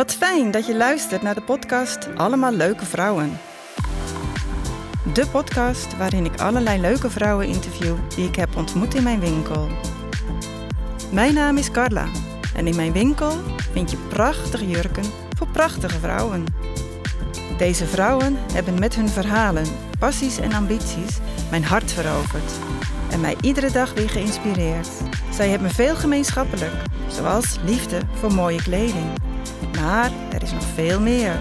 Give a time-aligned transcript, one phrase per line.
[0.00, 3.38] Wat fijn dat je luistert naar de podcast Allemaal Leuke Vrouwen.
[5.12, 9.68] De podcast waarin ik allerlei leuke vrouwen interview die ik heb ontmoet in mijn winkel.
[11.12, 12.06] Mijn naam is Carla
[12.54, 13.32] en in mijn winkel
[13.72, 15.04] vind je prachtige jurken
[15.36, 16.44] voor prachtige vrouwen.
[17.58, 19.66] Deze vrouwen hebben met hun verhalen,
[19.98, 21.18] passies en ambities
[21.50, 22.52] mijn hart veroverd
[23.10, 24.88] en mij iedere dag weer geïnspireerd.
[25.32, 26.74] Zij hebben veel gemeenschappelijk,
[27.08, 29.29] zoals liefde voor mooie kleding.
[29.80, 31.40] Maar er is nog veel meer.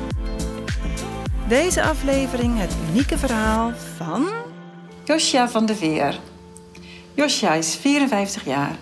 [1.47, 4.27] Deze aflevering het unieke verhaal van
[5.03, 6.19] Josja van de Veer.
[7.13, 8.75] Josja is 54 jaar,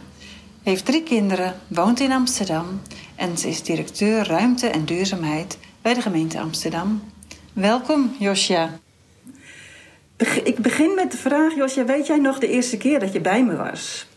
[0.64, 2.82] heeft drie kinderen, woont in Amsterdam
[3.16, 7.04] en ze is directeur ruimte en duurzaamheid bij de gemeente Amsterdam.
[7.54, 8.80] Welkom, Josja.
[10.44, 13.44] Ik begin met de vraag, Josja, weet jij nog de eerste keer dat je bij
[13.44, 14.08] me was?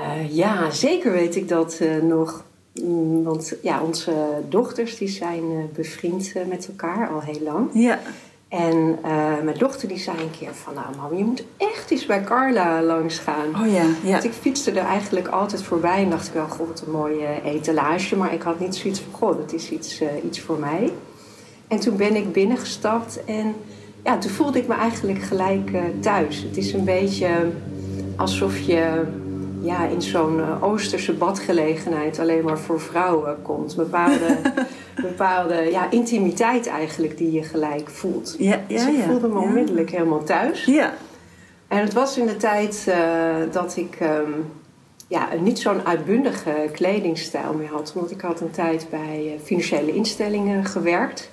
[0.00, 2.46] Uh, ja, zeker weet ik dat uh, nog.
[2.84, 4.12] Mm, want ja, onze
[4.48, 7.70] dochters die zijn uh, bevriend met elkaar al heel lang.
[7.72, 7.98] Ja.
[8.48, 8.98] En
[9.44, 10.74] mijn dochter die zei een keer van...
[10.74, 13.66] Nou mam, je moet echt eens bij Carla langs gaan.
[13.66, 14.10] Oh ja, ja.
[14.10, 16.48] Want ik fietste er eigenlijk altijd voorbij en dacht ik wel...
[16.48, 18.16] God, wat een mooie etalage.
[18.16, 19.12] Maar ik had niet zoiets van...
[19.12, 20.92] God, dat is iets, iets voor mij.
[21.68, 23.54] En toen ben ik binnengestapt en
[24.04, 25.70] ja, toen voelde ik me eigenlijk gelijk
[26.00, 26.42] thuis.
[26.42, 27.28] Het is een beetje
[28.16, 29.02] alsof je
[29.60, 33.76] ja, in zo'n uh, Oosterse badgelegenheid alleen maar voor vrouwen komt.
[33.76, 34.38] Bepaalde,
[35.10, 38.34] bepaalde ja, intimiteit eigenlijk die je gelijk voelt.
[38.38, 39.04] Ja, dus ja, ik ja.
[39.04, 40.64] voelde me onmiddellijk helemaal thuis.
[40.64, 40.92] Ja.
[41.68, 44.30] En het was in de tijd eh, dat ik ehm,
[45.08, 47.92] ja, niet zo'n uitbundige kledingstijl meer had.
[47.92, 51.30] Want ik had een tijd bij eh, financiële instellingen gewerkt.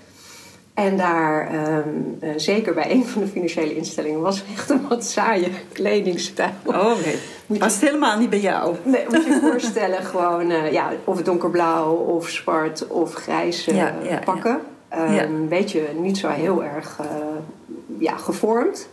[0.76, 5.06] En daar, ehm, eh, zeker bij een van de financiële instellingen, was echt een wat
[5.06, 6.50] saaie kledingstijl.
[6.66, 7.16] Oh, nee.
[7.46, 8.76] Moet je- Past helemaal niet bij jou.
[8.84, 13.76] Nee, moet je je voorstellen, gewoon eh, ja, of donkerblauw of zwart of grijs eh,
[13.76, 14.60] Ja, ja, pakken.
[14.90, 15.28] Een Ja.
[15.50, 17.06] beetje niet zo heel erg eh,
[18.00, 18.88] ja, gevormd.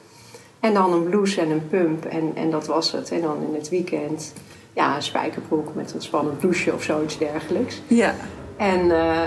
[0.60, 3.10] En dan een blouse en een pump en, en dat was het.
[3.10, 4.32] En dan in het weekend
[4.72, 7.81] ja, een spijkerbroek met een spannend blouseje of zoiets dergelijks.
[7.87, 8.14] Ja,
[8.56, 8.87] En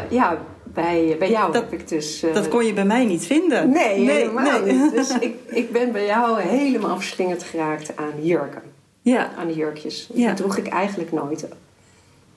[0.09, 0.37] ja,
[0.75, 2.23] bij, bij jou Dat- heb ik dus...
[2.23, 3.69] eh, dat kon je bij mij niet vinden.
[3.69, 4.73] Nee, helemaal nee.
[4.73, 4.91] niet.
[4.91, 8.61] Dus ik, ik ben bij jou helemaal verslingerd geraakt aan jurken
[9.01, 10.09] Ja, aan de jurkjes.
[10.13, 10.25] Ja.
[10.27, 11.47] Die droeg ik eigenlijk nooit.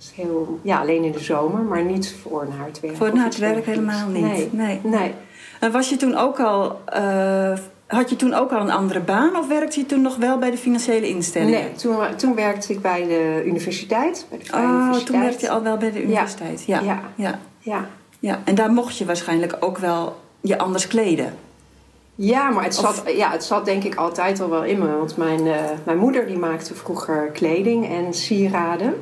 [0.01, 2.97] Is heel, ja, alleen in de zomer, maar niet voor naar het werk.
[2.97, 3.97] voor of na iets het werk dergelijks.
[4.01, 4.53] helemaal niet.
[4.53, 4.81] Nee.
[4.83, 5.01] nee.
[5.01, 5.13] nee.
[5.61, 6.81] En was je toen ook al...
[6.87, 7.53] eh,
[7.87, 10.51] had je toen ook al een andere baan of werkte je toen nog wel bij
[10.51, 11.61] de financiële instellingen?
[11.61, 14.27] Nee, toen, toen werkte ik bij de universiteit.
[14.31, 15.07] Bij de Oh, Universiteit.
[15.07, 16.65] toen werkte je al wel bij de universiteit.
[16.67, 16.81] Ja.
[16.81, 16.85] Ja.
[16.85, 17.01] Ja.
[17.15, 17.39] Ja.
[17.61, 17.89] Ja.
[18.21, 21.35] En daar mocht je waarschijnlijk ook wel je anders kleden.
[22.15, 24.97] Ja, maar het Of- zat, ja, het zat denk ik altijd al wel in me.
[24.97, 28.95] Want mijn, eh, mijn moeder die maakte vroeger kleding en sieraden.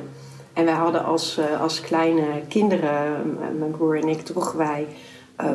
[0.53, 4.87] En wij hadden als, eh, als kleine kinderen, mijn broer en ik, droegen wij
[5.35, 5.45] eh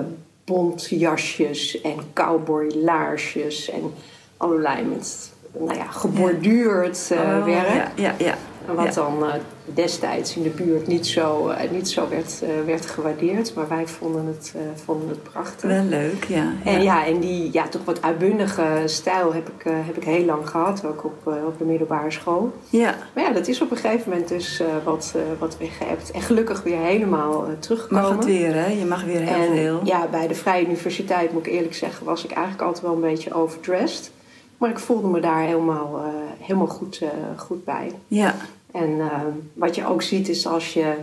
[0.44, 3.94] bontjasjes en cowboylaarsjes en
[4.36, 7.68] allerlei met nou ja, geborduurd Oh, werk.
[7.74, 8.34] Ja, ja, ja.
[8.68, 8.90] En Wat Ja.
[8.92, 9.24] dan
[9.64, 13.54] destijds in de buurt niet zo, eh, niet zo werd, eh, werd gewaardeerd.
[13.54, 15.70] Maar wij vonden het, eh, vonden het prachtig.
[15.70, 16.52] Wel leuk, ja.
[16.64, 20.48] En ja, en die ja, toch wat uitbundige stijl heb ik, heb ik heel lang
[20.48, 22.52] gehad, ook op, op de middelbare school.
[22.70, 26.10] Ja, Maar ja, dat is op een gegeven moment dus wat, wat weggeëpt.
[26.10, 28.04] En gelukkig weer helemaal teruggekomen.
[28.04, 28.66] mag het weer, hè?
[28.66, 29.80] Je mag weer heel en veel.
[29.84, 33.00] ja, bij de Vrije Universiteit, moet ik eerlijk zeggen, was ik eigenlijk altijd wel een
[33.00, 34.10] beetje overdressed.
[34.58, 36.02] Maar ik voelde me daar helemaal,
[36.38, 37.02] helemaal goed,
[37.36, 37.92] goed bij.
[38.06, 38.34] Ja,
[38.72, 39.20] En eh,
[39.54, 40.94] wat je ook ziet is als je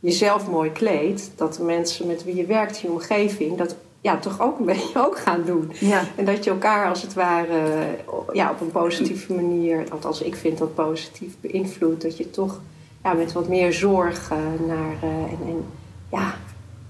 [0.00, 4.16] jezelf mooi kleedt, dat de mensen met wie je werkt in je omgeving dat ja,
[4.16, 5.72] toch ook een beetje ook gaan doen.
[5.80, 6.04] ja.
[6.16, 7.86] En dat je elkaar als het ware
[8.32, 12.60] ja, op een positieve manier, althans ik vind dat positief beïnvloedt, dat je toch
[13.02, 15.64] ja, met wat meer zorg eh, naar eh, en, en
[16.10, 16.34] ja,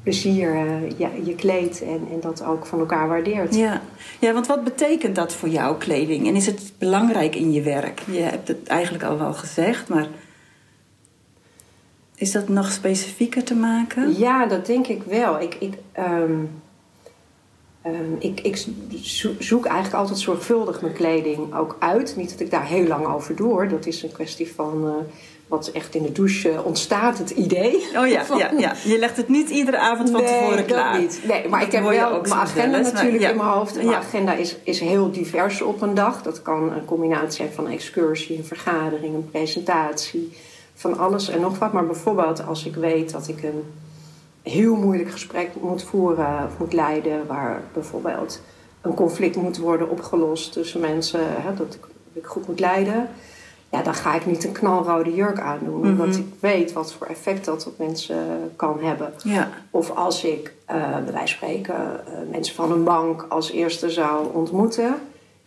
[0.03, 3.55] plezier eh, ja, je kleedt en, en dat ook van elkaar waardeert.
[3.55, 3.83] Ja.
[4.19, 6.27] ja, want wat betekent dat voor jou, kleding?
[6.27, 8.03] En is het belangrijk in je werk?
[8.11, 10.09] Je hebt het eigenlijk al wel gezegd, maar
[12.19, 14.19] is dat nog specifieker te maken?
[14.19, 15.41] Ja, dat denk ik wel.
[15.41, 16.33] Ik, ik, ehm,
[17.83, 18.57] ehm, ik, ik
[19.03, 22.17] zo- zoek eigenlijk altijd zorgvuldig mijn kleding ook uit.
[22.17, 23.49] Niet dat ik daar heel lang over doe.
[23.49, 23.69] hoor.
[23.69, 24.93] Dat is een kwestie van eh,
[25.47, 27.87] wat echt in de douche ontstaat, het idee.
[27.97, 31.01] Oh ja, Van- ja, ja, je legt het niet iedere avond van tevoren dat klaar.
[31.01, 31.21] niet.
[31.29, 33.31] Nee, maar ik heb wel ook mijn agenda natuurlijk ja.
[33.31, 33.77] in mijn hoofd.
[33.77, 33.89] En Ja.
[33.91, 36.23] Mijn agenda is, is heel divers op een dag.
[36.23, 40.33] Dat kan een combinatie zijn van een excursie, een vergadering, een presentatie.
[40.79, 41.73] Van alles en nog wat.
[41.73, 43.63] Maar bijvoorbeeld als ik weet dat ik een
[44.43, 47.27] heel moeilijk gesprek moet voeren of moet leiden...
[47.27, 48.41] waar bijvoorbeeld
[48.81, 51.21] een conflict moet worden opgelost tussen mensen...
[51.23, 53.09] Hè, dat ik, ik goed moet leiden...
[53.71, 55.81] ja, dan ga ik niet een knalrode jurk aandoen.
[55.81, 55.89] Mhm.
[55.89, 59.13] Omdat ik weet wat voor effect dat op mensen kan hebben.
[59.23, 59.49] Ja.
[59.71, 63.91] Of als ik, eh bij wijze van spreken, eh, mensen van een bank als eerste
[63.91, 64.95] zou ontmoeten.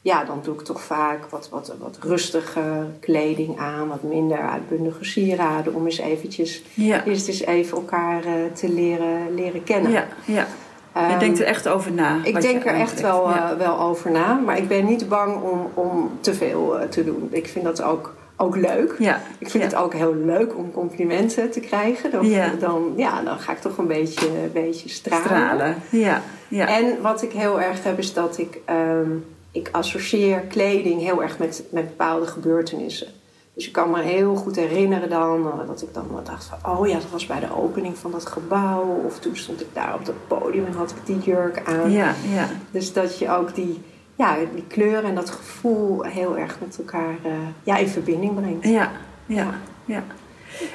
[0.04, 2.62] Ja, dan doe ik toch vaak wat, wat, wat rustige
[3.00, 5.74] kleding aan, wat minder uitbundige sieraden.
[5.74, 7.06] Om eens eventjes, Ja.
[7.06, 9.92] eerst eens even elkaar eh, te leren, leren kennen.
[9.92, 10.06] Ja.
[10.26, 10.46] ja.
[10.94, 12.18] Je Ehm, denkt er echt over na.
[12.24, 13.52] ik je denk er echt wel, Ja.
[13.52, 17.04] eh, wel over na, maar ik ben niet bang om, om te veel eh, te
[17.04, 17.28] doen.
[17.32, 18.96] Ik vind dat ook, ook leuk.
[19.00, 19.22] ja.
[19.38, 19.70] Ik vind ja.
[19.70, 22.12] het ook heel leuk om complimenten te krijgen.
[22.12, 22.52] Dan, Ja.
[22.60, 25.24] dan, ja, dan ga ik toch een beetje, een beetje stralen.
[25.26, 25.76] stralen.
[25.90, 26.22] Ja.
[26.48, 26.68] Ja.
[26.68, 29.10] En wat ik heel erg heb is dat ik, ehm,
[29.52, 33.08] ik associeer kleding heel erg met, met bepaalde gebeurtenissen.
[33.54, 36.78] Dus ik kan me heel goed herinneren dan eh, dat ik dan dacht van...
[36.78, 39.04] oh ja, dat was bij de opening van dat gebouw.
[39.06, 41.92] Of toen stond ik daar op dat podium en had ik die jurk aan.
[41.92, 42.16] ja.
[42.34, 42.48] Ja.
[42.72, 43.82] Dus dat je ook die,
[44.16, 47.32] ja, die kleur en dat gevoel heel erg met elkaar eh,
[47.64, 48.68] ja, in verbinding brengt.
[48.68, 48.92] Ja,
[49.26, 49.54] ja,
[49.86, 50.04] ja.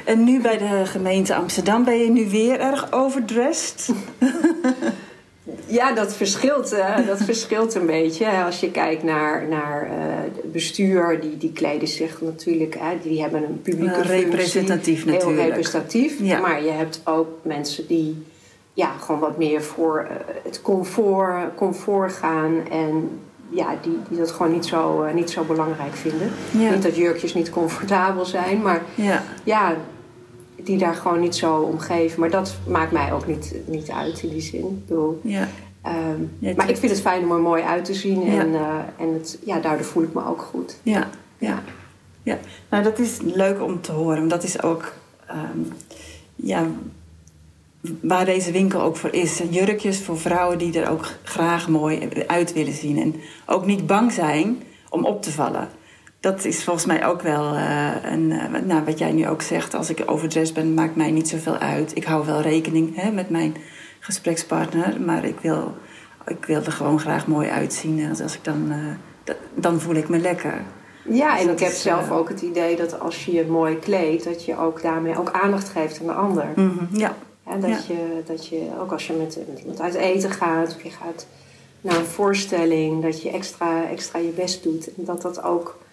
[0.05, 3.89] En nu bij de gemeente Amsterdam ben je nu weer erg overdressed.
[5.67, 6.77] Ja, dat verschilt,
[7.07, 8.27] dat verschilt een beetje.
[8.45, 13.43] Als je kijkt naar, naar eh, bestuur, die, die kleden zich natuurlijk, hè, die hebben
[13.43, 15.41] een publieke Eh, representatief functie, natuurlijk.
[15.41, 16.21] Heel representatief.
[16.21, 16.41] Ja.
[16.41, 18.27] Maar je hebt ook mensen die
[18.73, 23.21] ja, gewoon wat meer voor eh, het comfort, comfort gaan en
[23.51, 26.31] ja, die, die dat gewoon niet zo, niet zo belangrijk vinden.
[26.51, 26.71] Ja.
[26.71, 29.77] Niet dat jurkjes niet comfortabel zijn, maar Ja, ja,
[30.67, 32.21] die daar gewoon niet zo om geven.
[32.21, 34.61] Maar dat maakt mij ook niet, niet uit in die zin.
[34.61, 35.49] Ik bedoel, ja,
[35.87, 38.25] Ehm, Ja, maar ik vind het fijn om er mooi uit te zien.
[38.25, 38.41] Ja.
[38.41, 40.79] En, eh, en het, ja, daardoor voel ik me ook goed.
[40.83, 41.09] ja,
[41.39, 41.63] ja.
[42.23, 42.39] ja.
[42.71, 44.29] Nou, dat is leuk om te horen.
[44.29, 44.93] Dat is ook
[45.27, 45.59] ehm,
[46.37, 46.67] ja,
[48.01, 49.43] waar deze winkel ook voor is.
[49.51, 52.99] Jurkjes voor vrouwen die er ook graag mooi uit willen zien.
[52.99, 53.15] En
[53.47, 55.69] ook niet bang zijn om op te vallen.
[56.27, 59.75] Dat is volgens mij ook wel eh, een, eh, nou, wat jij nu ook zegt.
[59.75, 61.97] Als ik overdressed ben, maakt mij niet zoveel uit.
[61.97, 63.57] Ik hou wel rekening hè, met mijn
[64.01, 65.01] gesprekspartner.
[65.01, 65.75] Maar ik wil,
[66.27, 68.01] ik wil er gewoon graag mooi uitzien.
[68.01, 70.63] En als ik dan, eh, dan voel ik me lekker.
[71.09, 73.79] Ja, Dus en ik heb is, zelf ook het idee dat als je je mooi
[73.79, 76.47] kleedt, dat je ook daarmee ook aandacht geeft aan de ander.
[76.57, 77.15] Mhm, ja,
[77.61, 77.79] dat, Ja.
[77.89, 81.27] je, dat je, ook als je met, met iemand uit eten gaat, of je gaat
[81.81, 84.95] naar een voorstelling, dat je extra, extra je best doet.
[84.97, 85.85] En dat dat ook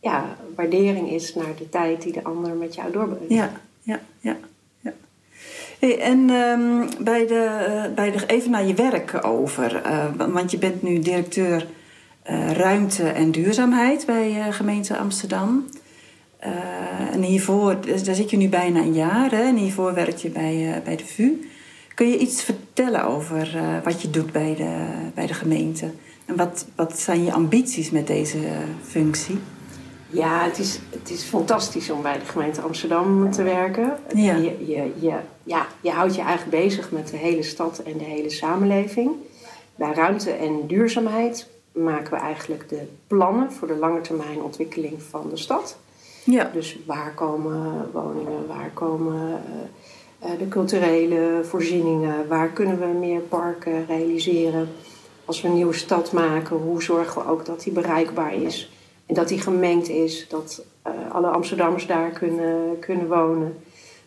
[0.00, 3.28] ja, waardering is naar de tijd die de ander met jou doorbrengt.
[3.28, 3.52] ja,
[3.82, 4.36] ja, ja.
[4.80, 4.92] ja.
[5.78, 9.76] Hey, en ehm, bij de, eh, bij de, even naar je werk over.
[9.76, 11.66] eh, want je bent nu directeur
[12.22, 15.64] eh, ruimte en duurzaamheid bij gemeente Amsterdam.
[17.12, 19.32] En hiervoor, daar zit je nu bijna een jaar.
[19.32, 21.48] En hiervoor werk je bij, bij de VU.
[21.94, 25.90] Kun je iets vertellen over wat je doet bij de, bij de gemeente?
[26.24, 28.38] En wat, wat zijn je ambities met deze
[28.82, 29.38] functie?
[30.10, 33.98] Ja, het is, het is fantastisch om bij de gemeente Amsterdam te werken.
[34.14, 34.34] Ja.
[34.34, 38.04] Je, je, je, ja, je houdt je eigenlijk bezig met de hele stad en de
[38.04, 39.10] hele samenleving.
[39.74, 45.28] Bij ruimte en duurzaamheid maken we eigenlijk de plannen voor de lange termijn ontwikkeling van
[45.30, 45.76] de stad.
[46.24, 49.42] Ja, Dus waar komen woningen, waar komen
[50.20, 54.68] eh, eh, de culturele voorzieningen, waar kunnen we meer parken realiseren.
[55.24, 58.70] Als we een nieuwe stad maken, hoe zorgen we ook dat die bereikbaar is
[59.10, 63.58] en dat die gemengd is, dat eh, alle Amsterdammers daar kunnen, kunnen wonen.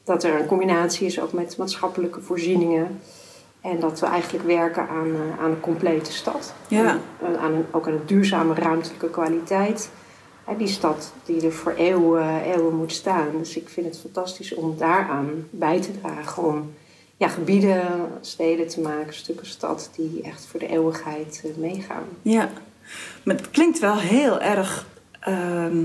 [0.03, 2.99] Dat er een combinatie is ook met maatschappelijke voorzieningen.
[3.61, 6.53] En dat we eigenlijk werken aan, eh, aan een complete stad.
[6.67, 6.89] Ja.
[6.89, 7.01] En,
[7.33, 9.89] eh, aan een, ook aan een duurzame ruimtelijke kwaliteit.
[10.57, 13.29] Die stad die er voor eeuwen, eeuwen moet staan.
[13.37, 16.43] Dus ik vind het fantastisch om daaraan bij te dragen.
[16.43, 16.73] Om
[17.17, 17.87] ja, gebieden,
[18.21, 22.03] steden te maken, stukken stad die echt voor de eeuwigheid meegaan.
[22.21, 22.49] Ja,
[23.23, 24.91] maar het klinkt wel heel erg
[25.25, 25.77] ehm,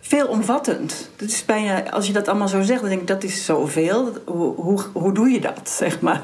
[0.00, 1.10] veelomvattend.
[1.16, 4.08] Dat is bijna, als je dat allemaal zo zegt, dan denk ik dat is zoveel.
[4.24, 6.22] Hoe, hoe, hoe doe je dat, zeg maar?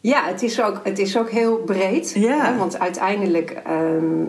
[0.00, 2.12] Ja, het is ook, het is ook heel breed.
[2.14, 2.44] Ja.
[2.44, 4.24] Hè, want uiteindelijk ehm,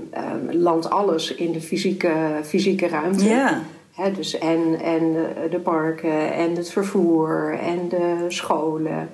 [0.50, 2.14] landt alles in de fysieke,
[2.44, 3.24] fysieke ruimte.
[3.24, 3.62] Ja,
[3.92, 9.10] Hè, dus en, en de, de parken en het vervoer en de scholen.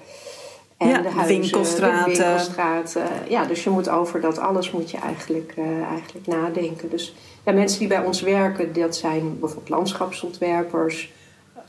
[0.78, 2.14] En Ja, de huizen, winkelstraten.
[2.14, 3.04] de winkelstraten.
[3.30, 6.90] Ja, dus je moet over dat alles moet je eigenlijk, eh, eigenlijk nadenken.
[6.90, 7.16] Dus
[7.48, 11.12] ja, mensen die bij ons werken, dat zijn bijvoorbeeld landschapsontwerpers,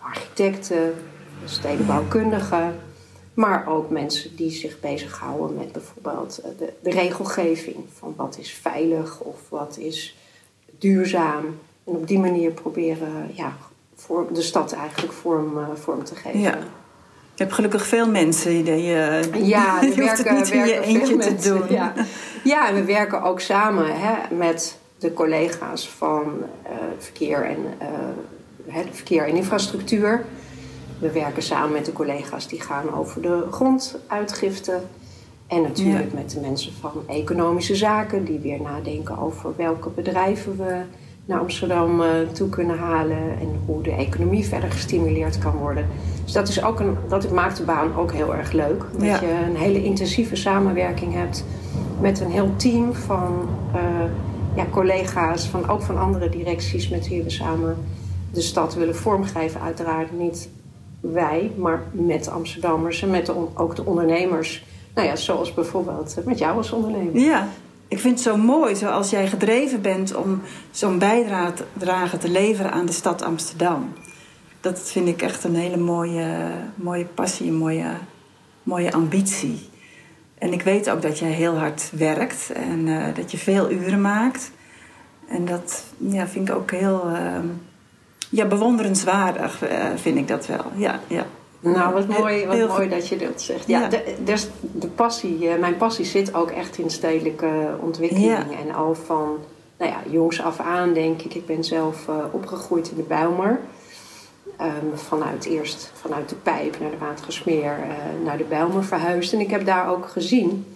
[0.01, 0.95] architecten,
[1.45, 2.81] stedenbouwkundigen.
[3.35, 7.77] Maar ook mensen die zich bezighouden met bijvoorbeeld eh, de, de regelgeving.
[7.99, 10.17] Van wat is veilig of wat is
[10.79, 11.45] duurzaam.
[11.85, 13.57] En op die manier proberen ja,
[13.95, 16.41] vorm, de stad eigenlijk vorm, eh, vorm te geven.
[16.41, 16.59] Ja.
[17.35, 20.67] je hebt gelukkig veel mensen die je, Ja, je we hoeft het werken, niet in
[20.67, 21.71] je eentje veel te mensen, doen.
[21.71, 21.93] Ja.
[22.45, 26.25] ja, en we werken ook samen hè, met de collega's van
[26.63, 27.59] eh, verkeer en,
[28.73, 30.25] uh, verkeer en infrastructuur.
[30.99, 34.81] We werken samen met de collega's die gaan over de gronduitgifte.
[35.47, 40.83] En natuurlijk met de mensen van economische zaken, die weer nadenken over welke bedrijven we
[41.25, 45.87] naar Amsterdam uh, toe kunnen halen en hoe de economie verder gestimuleerd kan worden.
[46.25, 48.85] Dus dat, is ook een, dat maakt de baan ook heel erg leuk.
[48.93, 51.45] Dat je een hele intensieve samenwerking hebt
[52.01, 53.81] met een heel team van uh,
[54.67, 57.77] collega's, van, ook van andere directies met wie we samen
[58.33, 59.61] de stad willen vormgeven.
[59.61, 60.49] Uiteraard niet
[61.01, 64.65] wij, maar met Amsterdammers en met ook de ondernemers.
[64.95, 67.21] Nou ja, zoals bijvoorbeeld met jou als ondernemer.
[67.21, 67.49] Ja,
[67.89, 72.87] ik vind het zo mooi zoals jij gedreven bent om zo'n bijdrage te leveren aan
[72.87, 73.93] de stad Amsterdam.
[74.61, 77.91] Dat vind ik echt een hele mooie, mooie passie, een mooie,
[78.63, 79.69] mooie ambitie.
[80.39, 84.01] En ik weet ook dat jij heel hard werkt en eh, dat je veel uren
[84.01, 84.51] maakt.
[85.29, 87.39] En dat ja, vind ik ook heel uh,
[88.31, 90.65] ja, bewonderenswaardig, uh, vind ik dat wel.
[90.75, 91.27] Ja, ja.
[91.61, 93.67] Nou, wat mooi, wat mooi dat je dat zegt.
[93.67, 98.59] Ja, De, dus de passie, mijn passie zit ook echt in stedelijke ontwikkeling.
[98.67, 99.39] En al van
[99.79, 101.35] nou ja, jongs af aan, denk ik.
[101.35, 103.61] Ik ben zelf opgegroeid in de Bijlmer.
[104.61, 109.33] Um, vanuit eerst vanuit de pijp naar de Watergesmeer uh, naar de Bijlmer verhuisd.
[109.33, 110.67] En ik heb daar ook gezien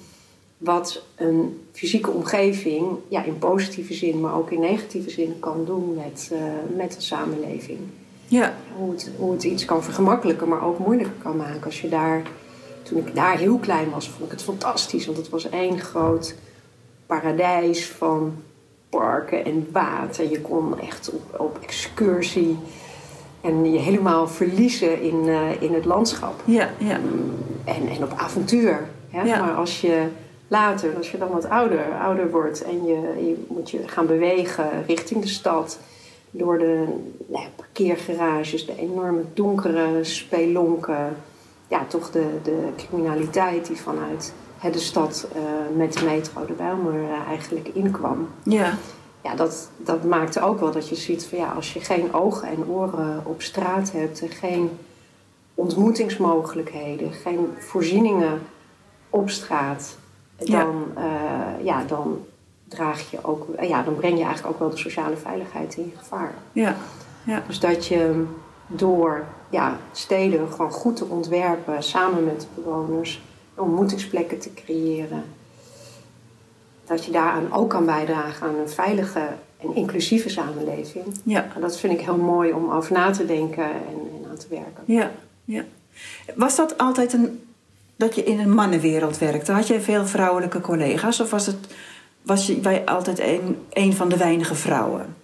[0.58, 5.94] wat een fysieke omgeving ja, in positieve zin, maar ook in negatieve zin kan doen
[5.94, 6.38] met, uh,
[6.76, 7.78] met de samenleving.
[8.26, 8.54] Ja.
[8.76, 11.64] Hoe, het, hoe het iets kan vergemakkelijken, maar ook moeilijker kan maken.
[11.64, 12.22] Als je daar,
[12.82, 15.06] toen ik daar heel klein was, vond ik het fantastisch.
[15.06, 16.34] Want het was één groot
[17.06, 18.34] paradijs van
[18.88, 20.30] parken en water.
[20.30, 22.58] Je kon echt op, op excursie
[23.42, 26.42] en je helemaal verliezen in, uh, in het landschap.
[26.44, 27.00] Ja, ja.
[27.64, 28.88] En, en op avontuur.
[29.10, 29.22] Hè?
[29.22, 29.44] Ja.
[29.44, 30.06] Maar als je
[30.48, 32.94] later, als je dan wat ouder, ouder wordt en je,
[33.26, 35.78] je moet je gaan bewegen richting de stad,
[36.30, 36.84] door de
[37.26, 41.16] nou, parkeergarages, de enorme donkere spelonken,
[41.68, 44.32] ja, toch de, de criminaliteit die vanuit
[44.72, 45.42] de stad uh,
[45.76, 48.28] met de metro de Bijlmer uh, eigenlijk inkwam.
[48.42, 48.78] Ja
[49.22, 52.48] ja, dat, dat maakte ook wel dat je ziet van ja, als je geen ogen
[52.48, 54.70] en oren op straat hebt en geen
[55.54, 58.40] ontmoetingsmogelijkheden, geen voorzieningen
[59.10, 59.96] op straat,
[60.36, 60.46] dan,
[60.94, 61.02] ja.
[61.58, 62.24] Uh, ja, dan
[62.68, 66.34] draag je ook, ja, dan breng je eigenlijk ook wel de sociale veiligheid in gevaar.
[66.52, 66.76] Ja.
[67.24, 67.42] Ja.
[67.46, 68.24] Dus dat je
[68.66, 73.22] door ja, steden gewoon goed te ontwerpen, samen met de bewoners,
[73.54, 75.24] ontmoetingsplekken te creëren
[76.92, 79.28] dat je daaraan ook kan bijdragen aan een veilige
[79.60, 81.04] en inclusieve samenleving.
[81.24, 81.46] Ja.
[81.54, 84.46] En dat vind ik heel mooi om over na te denken en, en aan te
[84.48, 84.82] werken.
[84.84, 85.10] Ja,
[85.44, 85.64] ja.
[86.34, 87.42] Was dat altijd een,
[87.96, 89.52] dat je in een mannenwereld werkte?
[89.52, 91.56] Had jij veel vrouwelijke collega's of was, het,
[92.22, 95.16] was je, wij altijd een, een van de weinige vrouwen?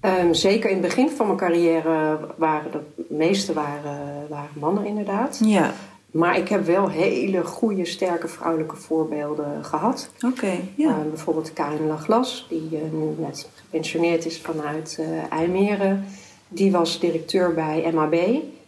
[0.00, 5.40] Ehm, zeker in het begin van mijn carrière waren de meeste waren, waren mannen inderdaad.
[5.44, 5.72] Ja.
[6.14, 10.10] Maar ik heb wel hele goede, sterke vrouwelijke voorbeelden gehad.
[10.26, 10.88] Oké, ja.
[10.88, 16.04] Uh, bijvoorbeeld Karin Laglas, die uh, nu net gepensioneerd is vanuit uh, IJmeren.
[16.48, 18.14] Die was directeur bij MAB.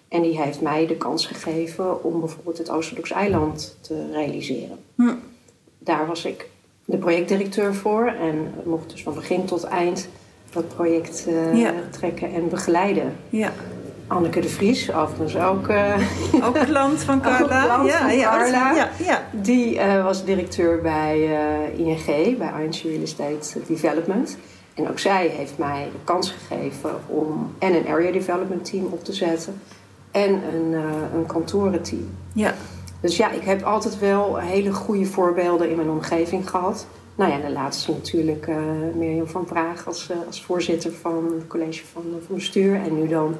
[0.08, 4.78] En die heeft mij de kans gegeven om bijvoorbeeld het Oosterdoeks eiland te realiseren.
[4.94, 5.14] Hm.
[5.78, 6.48] Daar was ik
[6.84, 8.06] de projectdirecteur voor.
[8.06, 10.08] En mocht dus van begin tot eind
[10.50, 11.28] dat project
[11.90, 13.16] trekken en begeleiden.
[13.28, 13.52] Ja.
[14.08, 15.68] Anneke de Vries, overigens ook...
[15.68, 15.94] Uh,
[16.42, 17.64] ook klant van Carla.
[17.64, 18.74] Klant ja, van Carla.
[18.74, 19.28] Ja, ja.
[19.30, 24.36] Die uh, was directeur bij uh, ING, bij ING Real Estate Development.
[24.74, 29.04] En ook zij heeft mij de kans gegeven om en een area development team op
[29.04, 29.60] te zetten...
[30.10, 30.72] en een,
[31.14, 32.08] een kantorenteam.
[32.32, 32.54] Ja.
[33.00, 36.86] Dus ja, ik heb altijd wel hele goede voorbeelden in mijn omgeving gehad.
[37.14, 38.48] Nou ja, de laatste natuurlijk
[38.94, 42.74] Mirjam van Praag als, als voorzitter van het college van, van bestuur.
[42.74, 43.36] En nu dan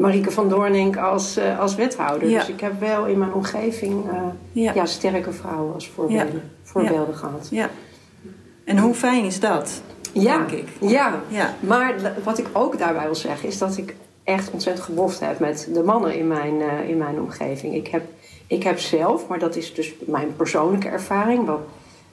[0.00, 2.28] Marieke van Doornink als, uh, als wethouder.
[2.28, 4.04] Dus ik heb wel in mijn omgeving
[4.52, 4.86] uh, ja.
[4.86, 7.48] sterke vrouwen als voorbeelden, voorbeelden gehad.
[7.50, 7.70] Ja.
[8.64, 10.36] En hoe fijn is dat, ja.
[10.36, 10.68] denk ik?
[10.80, 11.20] Ja.
[11.28, 15.38] ja, maar wat ik ook daarbij wil zeggen is dat ik echt ontzettend geboft heb
[15.38, 17.74] met de mannen in mijn, uh, in mijn omgeving.
[17.74, 18.02] Ik heb,
[18.46, 21.46] ik heb zelf, maar dat is dus mijn persoonlijke ervaring.
[21.46, 21.60] Want,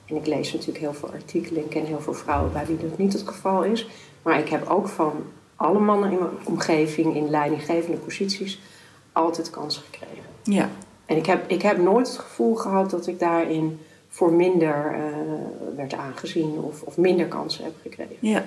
[0.06, 2.98] en ik lees natuurlijk heel veel artikelen en ken heel veel vrouwen bij wie dat
[2.98, 3.88] niet het geval is.
[4.22, 5.12] Maar ik heb ook van
[5.58, 8.60] alle mannen in mijn omgeving in leidinggevende posities
[9.12, 10.24] altijd kansen gekregen.
[10.42, 10.68] Ja.
[11.06, 15.76] En ik heb, ik heb nooit het gevoel gehad dat ik daarin voor minder uh,
[15.76, 18.16] werd aangezien of, of minder kansen heb gekregen.
[18.18, 18.44] Ja.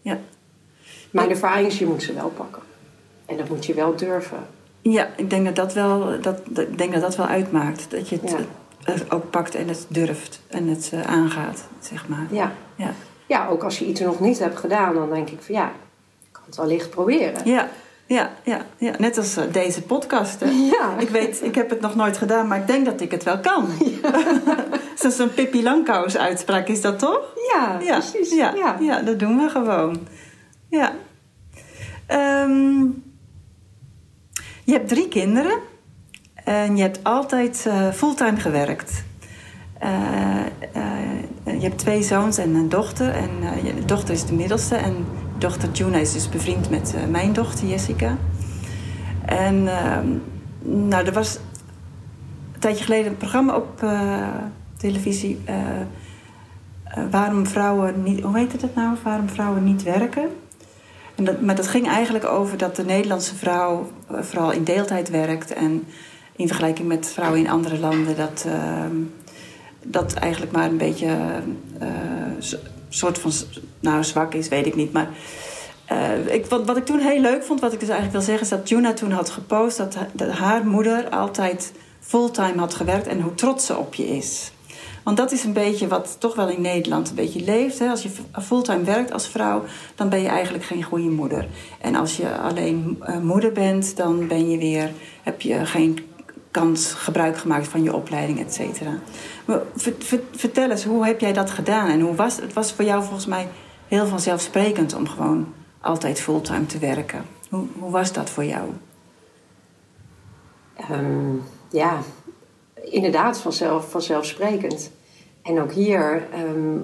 [0.00, 0.18] ja.
[1.10, 2.62] Mijn ervaring is, je moet ze wel pakken.
[3.26, 4.46] En dat moet je wel durven.
[4.82, 7.90] Ja, ik denk dat dat wel, dat, ik denk dat, dat wel uitmaakt.
[7.90, 8.18] Dat je
[8.84, 12.26] het, ook pakt en het durft en het uh, aangaat, zeg maar.
[12.30, 12.52] Ja.
[12.74, 12.92] ja.
[13.26, 15.72] Ja, ook als je iets nog niet hebt gedaan, dan denk ik van ja,
[16.46, 17.40] het wellicht proberen.
[17.44, 17.68] Ja,
[18.06, 18.92] ja, ja, ja.
[18.98, 20.40] net als eh, deze podcast.
[20.40, 20.46] hè.
[20.50, 20.98] Ja.
[20.98, 23.38] Ik weet, ik heb het nog nooit gedaan, maar ik denk dat ik het wel
[23.40, 23.68] kan.
[24.98, 27.20] Zoals een Pippi Langkous uitspraak is dat toch?
[27.54, 28.34] Ja, Ja, precies.
[28.34, 28.76] ja, Ja.
[28.80, 29.00] ja.
[29.02, 30.06] dat doen we gewoon.
[30.70, 30.92] Ja.
[32.06, 32.80] Ehm,
[34.64, 35.58] je hebt drie kinderen
[36.44, 39.04] en je hebt altijd eh, fulltime gewerkt.
[39.78, 40.44] Eh,
[41.44, 43.10] je hebt twee zoons en een dochter.
[43.14, 43.30] En
[43.64, 44.74] je dochter is de middelste.
[44.76, 45.06] En
[45.38, 48.16] dochter Juna is dus bevriend met eh, mijn dochter Jessica.
[49.24, 50.08] En ehm,
[50.88, 51.38] nou, er was
[52.52, 54.28] een tijdje geleden een programma op eh,
[54.76, 55.40] televisie.
[55.44, 55.56] eh,
[57.10, 58.96] waarom vrouwen niet, hoe heet het nou?
[59.02, 60.28] Waarom vrouwen niet werken.
[61.14, 65.52] En dat, maar dat ging eigenlijk over dat de Nederlandse vrouw vooral in deeltijd werkt.
[65.52, 65.84] En
[66.36, 68.96] in vergelijking met vrouwen in andere landen, dat, ehm,
[69.84, 71.16] dat eigenlijk maar een beetje
[72.88, 73.32] soort van
[73.80, 74.92] nou, zwak is, weet ik niet.
[74.92, 75.08] Maar
[75.86, 78.44] eh, ik, wat, wat ik toen heel leuk vond, wat ik dus eigenlijk wil zeggen,
[78.44, 83.20] is dat Juna toen had gepost dat, dat haar moeder altijd fulltime had gewerkt en
[83.20, 84.50] hoe trots ze op je is.
[85.04, 87.78] Want dat is een beetje wat toch wel in Nederland een beetje leeft.
[87.78, 87.88] Hè?
[87.88, 89.64] Als je fulltime werkt als vrouw,
[89.94, 91.46] dan ben je eigenlijk geen goede moeder.
[91.80, 94.90] En als je alleen eh, moeder bent, dan ben je weer,
[95.22, 95.98] heb je geen
[96.60, 98.98] kans gebruik gemaakt van je opleiding, et cetera.
[100.32, 101.88] Vertel eens, hoe heb jij dat gedaan?
[101.88, 102.52] En hoe was het?
[102.52, 103.48] was voor jou volgens mij
[103.88, 105.46] heel vanzelfsprekend om gewoon
[105.80, 107.24] altijd fulltime te werken.
[107.50, 108.68] Hoe, hoe was dat voor jou?
[110.76, 111.34] Ehm,
[111.70, 111.98] ja,
[112.82, 114.90] inderdaad vanzelf, vanzelfsprekend.
[115.42, 116.76] En ook hier ehm,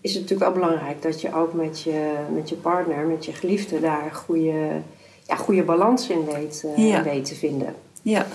[0.00, 3.32] is het natuurlijk wel belangrijk dat je ook met je, met je partner, met je
[3.32, 4.80] geliefde, daar goede,
[5.26, 7.02] ja, goede balans in weet, Ja.
[7.02, 7.74] weet te vinden.
[8.02, 8.26] Ja,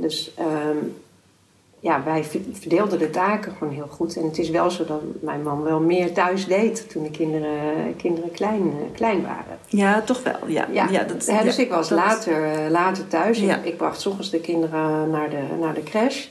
[0.00, 0.76] Dus ehm,
[1.80, 4.16] ja, wij verdeelden de taken gewoon heel goed.
[4.16, 7.96] En het is wel zo dat mijn man wel meer thuis deed toen de kinderen,
[7.96, 9.58] kinderen klein, eh, klein waren.
[9.66, 10.36] ja toch wel.
[10.46, 13.38] Ja, Ja, dat, dus ja, ik was dat- later, eh, later thuis.
[13.38, 16.26] Ik, ik bracht 's ochtends de kinderen naar de, naar de crash.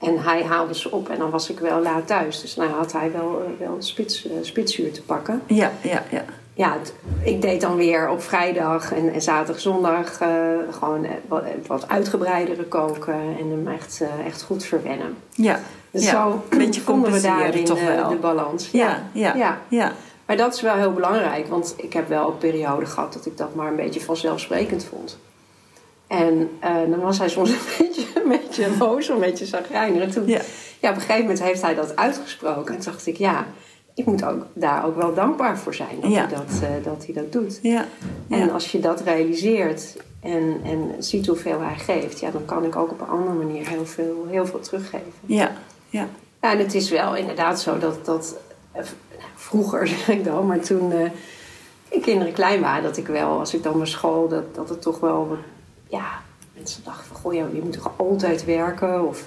[0.00, 2.40] En hij haalde ze op en dan was ik wel laat thuis.
[2.40, 5.42] Dus dan had hij wel, eh, wel een spits, spitsuur te pakken.
[5.46, 6.24] Ja, ja, ja.
[6.54, 6.76] Ja,
[7.22, 10.28] ik deed dan weer op vrijdag en, en zaterdag, zondag eh,
[10.70, 13.14] gewoon eh, wat, wat uitgebreidere koken.
[13.14, 15.16] En hem echt, eh, echt goed verwennen.
[15.30, 15.60] ja.
[15.92, 16.10] Dus ja.
[16.10, 18.08] zo Een beetje vonden we daarin toch eh, wel.
[18.08, 18.70] de balans.
[18.70, 19.58] Ja, ja, ja.
[19.68, 19.92] ja.
[20.26, 23.36] Maar dat is wel heel belangrijk, want ik heb wel een periode gehad dat ik
[23.36, 25.18] dat maar een beetje vanzelfsprekend vond.
[26.06, 30.02] En eh, dan was hij soms een beetje, een beetje boos, een beetje zagrijnig.
[30.02, 30.40] En toen, Ja.
[30.80, 30.88] ja.
[30.88, 32.74] op een gegeven moment heeft hij dat uitgesproken.
[32.74, 33.46] En toen dacht ik, ja,
[33.94, 36.18] ik moet ook, daar ook wel dankbaar voor zijn dat, Ja.
[36.26, 37.58] hij, dat, eh, dat hij dat doet.
[37.62, 37.84] Ja,
[38.28, 42.76] En als je dat realiseert en, en ziet hoeveel hij geeft, ja, dan kan ik
[42.76, 45.12] ook op een andere manier heel veel, heel veel teruggeven.
[45.26, 45.52] ja,
[45.88, 46.06] ja.
[46.40, 48.36] Ja, en het is wel inderdaad zo dat, dat
[48.72, 48.84] eh,
[49.34, 51.10] vroeger zeg ik dan, maar toen eh,
[51.90, 54.82] de kinderen klein waren, dat ik wel, als ik dan naar school, dat, dat het
[54.82, 55.36] toch wel,
[55.88, 56.04] ja,
[56.54, 59.08] mensen dachten van, goh, ja, je moet toch altijd werken?
[59.08, 59.24] Of,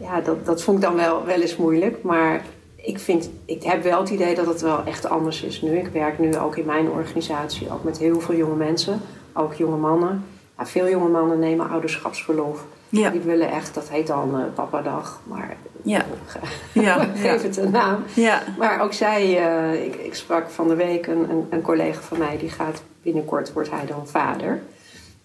[0.00, 2.44] ja, dat, dat vond ik dan wel, wel eens moeilijk, maar
[2.84, 5.76] ik, vind, ik heb wel het idee dat het wel echt anders is nu.
[5.78, 9.00] Ik werk nu ook in mijn organisatie, ook met heel veel jonge mensen,
[9.32, 10.24] ook jonge mannen.
[10.58, 12.64] Ja, veel jonge mannen nemen ouderschapsverlof.
[12.88, 13.10] Ja.
[13.10, 16.04] Die willen echt, dat heet dan eh papadag, maar Ja.
[16.72, 18.04] Ja, geef het een naam.
[18.14, 22.00] Ja, Maar ook zij, eh, ik, ik sprak van de week een, een, een collega
[22.00, 24.62] van mij, die gaat binnenkort, wordt hij dan vader.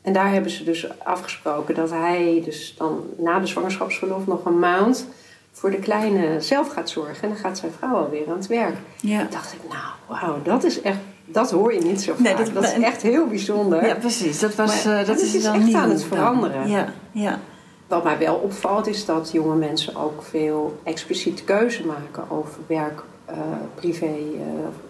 [0.02, 4.60] En daar hebben ze dus afgesproken dat hij dus dan na de zwangerschapsverlof nog een
[4.60, 5.08] maand
[5.52, 7.22] voor de kleine zelf gaat zorgen.
[7.24, 8.76] En dan gaat zijn vrouw alweer aan het werk.
[9.02, 9.20] ja.
[9.20, 12.22] Toen dacht ik, nou, wauw, dat is echt, dat hoor je niet zo vaak.
[12.24, 13.86] Nee, dat, dat- is echt heel bijzonder.
[13.86, 14.40] Ja, precies.
[14.40, 16.08] Dat, was, Maar eh, dat het is is dan echt nieuw aan het dan.
[16.08, 16.68] veranderen.
[16.70, 17.40] Ja, ja.
[17.88, 23.02] Wat mij wel opvalt is dat jonge mensen ook veel expliciet keuze maken over werk,
[23.26, 23.38] eh,
[23.76, 24.42] privé, eh,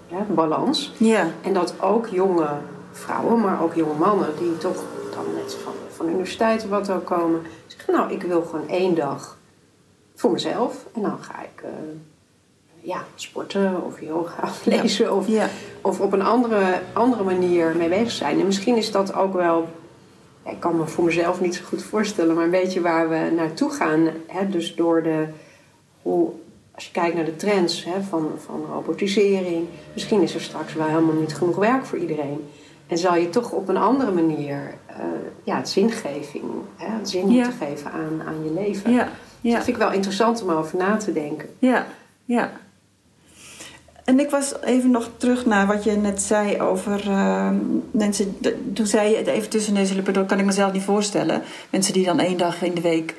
[0.07, 0.93] ja, balans.
[0.97, 2.47] Ja, En dat ook jonge
[2.91, 7.05] vrouwen, maar ook jonge mannen, die toch dan net van, van de universiteit wat ook
[7.05, 9.37] komen, zeggen: Nou, ik wil gewoon één dag
[10.19, 11.69] voor mezelf en dan ga ik eh,
[12.81, 14.81] ja, sporten of yoga of Ja.
[14.81, 15.47] lezen of, ja.
[15.81, 18.39] of op een andere, andere manier mee bezig zijn.
[18.39, 19.67] En misschien is dat ook wel,
[20.45, 23.69] ik kan me voor mezelf niet zo goed voorstellen, maar een beetje waar we naartoe
[23.71, 24.07] gaan.
[24.27, 24.49] Hè?
[24.49, 25.27] Dus door de,
[26.01, 26.29] hoe,
[26.75, 30.87] als je kijkt naar de trends hè, van, van robotisering, misschien is er straks wel
[30.87, 32.47] helemaal niet genoeg werk voor iedereen.
[32.87, 34.95] En zal je toch op een andere manier eh,
[35.43, 36.43] ja, het zingeving,
[36.75, 37.43] hè, het zin Ja.
[37.45, 38.91] moeten geven aan, aan je leven.
[38.91, 39.09] Ja,
[39.41, 39.55] ja.
[39.55, 41.49] dat vind ik wel interessant om over na te denken.
[41.59, 41.85] Ja,
[42.25, 42.51] ja.
[44.09, 47.49] En ik was even nog terug naar wat je net zei over uh,
[47.91, 48.37] mensen.
[48.73, 51.41] Toen zei je even tussen deze lippen door, kan ik mezelf niet voorstellen.
[51.69, 53.15] Mensen die dan één dag in de week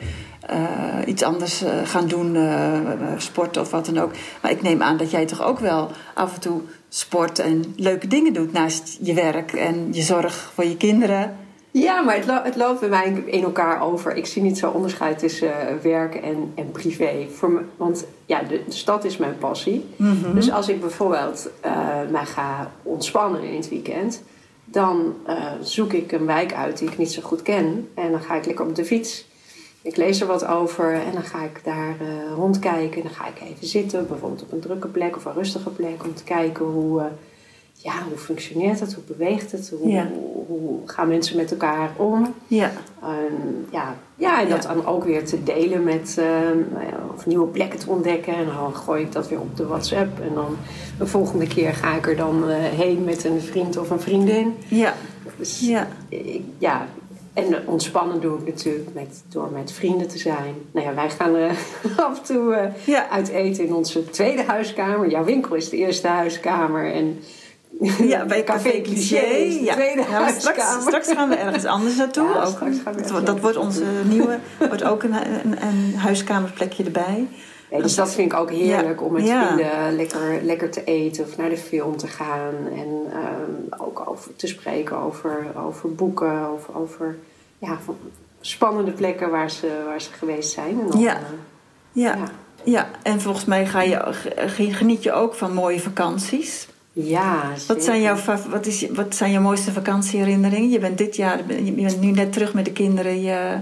[0.50, 2.78] uh, iets anders uh, gaan doen, uh,
[3.16, 4.12] sporten of wat dan ook.
[4.42, 8.06] Maar ik neem aan dat jij toch ook wel af en toe sport en leuke
[8.06, 11.36] dingen doet naast je werk en je zorg voor je kinderen.
[11.70, 14.16] Ja, maar het, lo het, loopt bij mij in elkaar over.
[14.16, 17.26] Ik zie niet zo onderscheid tussen uh, werk en, en privé.
[17.34, 19.84] Voor me, want ja, de, de, stad is mijn passie.
[19.96, 20.34] Mhm.
[20.34, 24.22] Dus als ik bijvoorbeeld uh, mij ga ontspannen in het weekend,
[24.64, 27.88] dan uh, zoek ik een wijk uit die ik niet zo goed ken.
[27.94, 29.28] En dan ga ik lekker op de fiets.
[29.82, 31.96] Ik lees er wat over en dan ga ik daar
[32.36, 33.02] rondkijken.
[33.02, 36.14] Dan ga ik even zitten, bijvoorbeeld op een drukke plek of een rustige plek, om
[36.14, 37.02] te kijken hoe
[37.82, 38.94] ja, hoe functioneert het?
[38.94, 39.72] Hoe beweegt het?
[39.80, 40.08] Hoe, Ja.
[40.14, 42.34] hoe, hoe gaan mensen met elkaar om?
[42.46, 42.70] Ja,
[43.02, 44.74] En, ja, ja, en dat Ja.
[44.74, 46.24] dan ook weer te delen met, eh,
[46.72, 46.84] nou
[47.16, 48.34] of nieuwe plekken te ontdekken.
[48.34, 50.20] En dan gooi ik dat weer op de WhatsApp.
[50.20, 50.56] En dan
[50.98, 54.54] de volgende keer ga ik er dan eh, heen met een vriend of een vriendin.
[54.68, 54.94] ja,
[55.36, 55.88] Dus ja.
[56.08, 56.86] ik- ja,
[57.34, 60.54] en ontspannen doe ik natuurlijk met, door met vrienden te zijn.
[60.70, 61.50] Nou ja, wij gaan eh,
[62.06, 63.08] af en toe Ja.
[63.08, 65.10] uit eten in onze tweede huiskamer.
[65.10, 66.92] Jouw winkel is de eerste huiskamer.
[66.92, 67.18] En
[68.12, 69.26] Ja, bij Café Cliché.
[69.60, 69.72] Ja.
[69.74, 72.28] tweede Ja, maar straks, straks gaan we ergens anders naartoe.
[72.28, 72.46] Ja, ook.
[72.54, 74.38] straks gaan we dat, dat wordt onze nieuwe,
[74.68, 77.26] wordt ook een, een, een huiskamerplekje erbij.
[77.82, 79.06] Dus dat vind ik ook heerlijk Ja.
[79.06, 79.46] om met Ja.
[79.46, 82.54] vrienden lekker, lekker te eten of naar de film te gaan.
[82.76, 87.16] En ehm, ook over te spreken over, over boeken, over, over
[87.58, 87.96] ja, van
[88.40, 90.80] spannende plekken waar ze, waar ze geweest zijn.
[90.80, 91.14] En dan, Ja.
[91.14, 91.20] eh,
[91.92, 92.14] Ja.
[92.16, 92.24] ja.
[92.64, 96.68] ja, en volgens mij ga je, ge- geniet je ook van mooie vakanties.
[97.04, 98.16] Ja, Wat zijn, jouw,
[98.50, 100.70] wat, is, je- wat zijn jouw mooiste vakantieherinneringen?
[100.70, 103.56] Je bent dit jaar, je bent nu net terug met de kinderen je,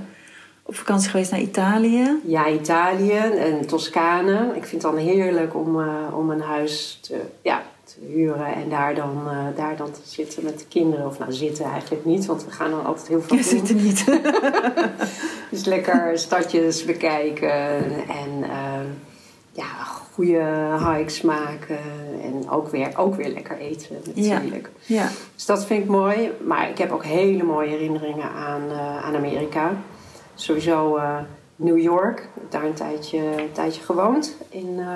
[0.62, 2.18] op vakantie geweest naar Italië.
[2.24, 4.46] Ja, Italië en Toscane.
[4.54, 8.68] Ik vind het dan heerlijk om, eh, om een huis te, ja, te huren en
[8.68, 11.06] daar dan, eh, daar dan te zitten met de kinderen.
[11.06, 13.66] Of nou, zitten eigenlijk niet, want we gaan dan altijd heel veel Je doen.
[13.66, 14.04] zit er niet.
[15.50, 17.50] Dus lekker stadjes bekijken
[18.08, 18.80] en eh,
[19.58, 21.78] ja, goede hikes maken.
[22.22, 24.70] En ook weer, ook weer lekker eten natuurlijk.
[24.86, 25.08] ja.
[25.34, 26.30] Dus dat vind ik mooi.
[26.46, 29.72] Maar ik heb ook hele mooie herinneringen aan, eh, aan Amerika.
[30.34, 31.16] Sowieso eh,
[31.56, 32.18] New York.
[32.18, 34.36] Ik heb daar een tijdje, een tijdje gewoond.
[34.48, 34.86] In, eh,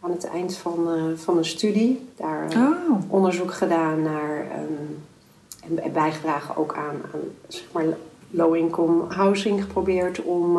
[0.00, 2.08] aan het eind van, van een studie.
[2.16, 4.46] Daar Oh, onderzoek gedaan naar...
[4.50, 7.84] ehm, en bijgedragen ook aan, aan zeg maar,
[8.30, 10.58] low-income housing geprobeerd om...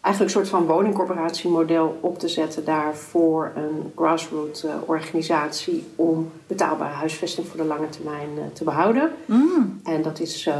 [0.00, 6.30] eigenlijk een soort van woningcorporatiemodel op te zetten daar voor een grassroots eh, organisatie om
[6.46, 9.10] betaalbare huisvesting voor de lange termijn eh, te behouden.
[9.26, 9.80] mm.
[9.84, 10.54] En dat is eh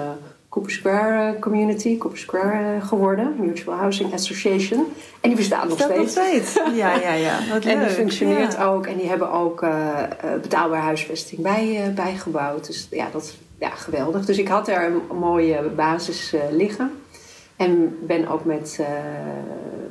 [0.49, 4.79] Cooper Square Community, Cooper Square geworden, Mutual Housing Association.
[5.21, 6.51] En die bestaat nog dat nog steeds.
[6.51, 6.77] steeds?
[6.77, 7.39] Ja, ja, ja.
[7.53, 7.75] Wat leuk.
[7.75, 8.65] En die functioneert Ja.
[8.65, 8.87] ook.
[8.87, 9.65] En die hebben ook
[10.43, 12.67] betaalbare huisvesting bij, bijgebouwd.
[12.67, 14.25] Dus ja, dat is ja, geweldig.
[14.25, 16.91] Dus ik had er een mooie basis liggen.
[17.61, 18.87] En ben ook met, eh,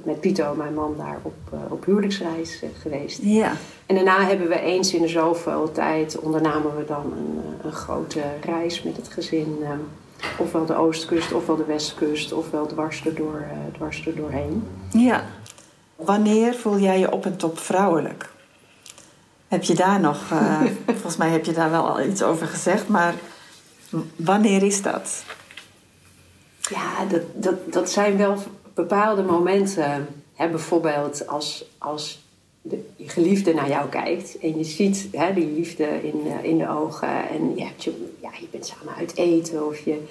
[0.03, 3.19] met Pito, mijn man, daar op, eh, op huwelijksreis eh, geweest.
[3.21, 3.51] Ja,
[3.85, 8.21] En daarna hebben we eens in de zoveel tijd ondernamen we dan een, een grote
[8.45, 9.57] reis met het gezin.
[10.37, 14.67] ofwel de oostkust, ofwel de westkust, ofwel dwars erdoor, eh dwars erdoorheen.
[14.91, 15.23] ja.
[15.95, 18.29] Wanneer voel jij je op en top vrouwelijk?
[19.47, 22.87] Heb je daar nog, eh, volgens mij heb je daar wel al iets over gezegd,
[22.87, 23.13] maar
[24.15, 25.23] wanneer is dat?
[26.69, 28.37] Ja, dat, dat, dat zijn wel
[28.73, 30.07] bepaalde momenten.
[30.33, 32.23] Hè, bijvoorbeeld als, als
[32.61, 36.57] de, je geliefde naar jou kijkt en je ziet hè, die liefde in, eh, in
[36.57, 37.29] de ogen.
[37.29, 40.01] En je, hebt je, ja, je bent samen uit eten of je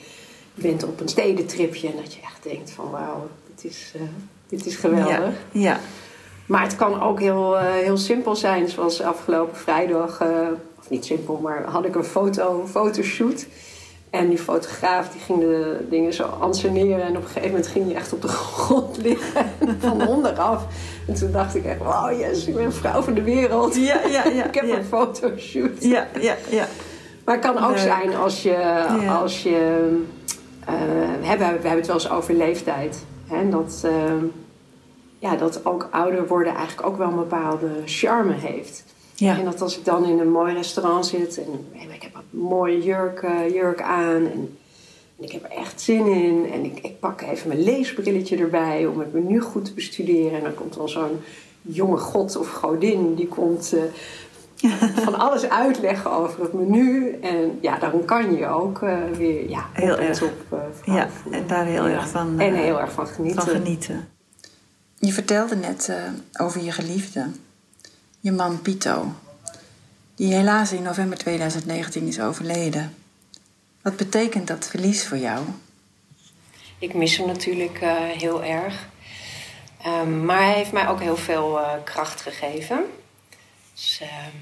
[0.54, 1.88] bent op een stedentripje.
[1.88, 4.00] En dat je echt denkt van wauw, dit is, eh,
[4.48, 5.34] dit is geweldig.
[5.52, 5.80] Ja, ja.
[6.46, 10.22] Maar het kan ook heel, eh, heel simpel zijn, zoals afgelopen vrijdag,
[10.78, 13.46] of niet simpel, maar had ik een foto, een fotoshoot.
[14.10, 17.84] En die fotograaf die ging de dingen zo anseneren en op een gegeven moment ging
[17.84, 19.46] hij echt op de grond liggen
[19.78, 20.66] van onderaf.
[21.06, 23.76] En toen dacht ik echt, wow yes, ik ben een vrouw van de wereld.
[23.76, 24.44] Ja, ja, ja.
[24.48, 24.76] ik heb ja.
[24.76, 25.84] een fotoshoot.
[25.84, 26.66] Ja, ja, ja.
[27.24, 27.78] Maar het kan ook Leuk.
[27.78, 29.88] zijn als je, als je
[30.68, 30.74] eh,
[31.20, 33.04] we, hebben, we hebben het wel eens over leeftijd.
[33.26, 33.92] Hè, dat, eh,
[35.18, 38.84] ja, dat ook ouder worden eigenlijk ook wel een bepaalde charme heeft.
[39.14, 41.66] Ja, En dat als ik dan in een mooi restaurant zit en
[42.30, 44.56] mooie jurk, eh, jurk aan en,
[45.18, 48.86] en ik heb er echt zin in en ik, ik pak even mijn leesbrilletje erbij
[48.86, 51.20] om het menu goed te bestuderen en dan komt dan zo'n
[51.62, 53.82] jonge god of godin die komt eh,
[55.04, 59.66] van alles uitleggen over het menu en ja, dan kan je ook eh, weer ja,
[59.72, 60.18] Heel op en erg.
[60.18, 61.08] top vrouw ja.
[61.30, 61.94] en daar heel Ja.
[61.94, 63.42] erg van, En heel erg van genieten.
[63.42, 64.08] van genieten.
[64.98, 67.26] Je vertelde net eh, over je geliefde,
[68.20, 69.06] je man Pito,
[70.18, 72.96] die helaas in november 2019 is overleden.
[73.82, 75.46] Wat betekent dat verlies voor jou?
[76.78, 78.88] Ik mis hem natuurlijk eh, heel erg.
[79.82, 82.84] Ehm, maar hij heeft mij ook heel veel eh, kracht gegeven.
[83.74, 84.36] Dus, ehm,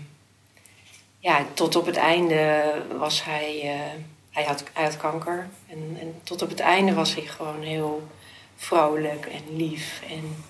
[1.19, 5.49] ja, tot op het einde was hij, uh, hij, had, hij kanker.
[5.67, 8.09] En, en tot op het einde was hij gewoon heel
[8.57, 10.03] vrolijk en lief.
[10.11, 10.45] En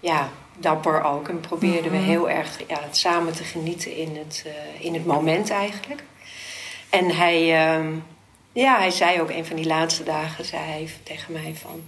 [0.00, 1.28] ja, dapper ook.
[1.28, 2.06] En probeerden we mhm.
[2.06, 6.02] heel erg ja, het samen te genieten in het, uh, in het moment eigenlijk.
[6.90, 7.86] En hij, uh,
[8.52, 11.82] ja, hij zei ook een van die laatste dagen zei hij tegen mij van...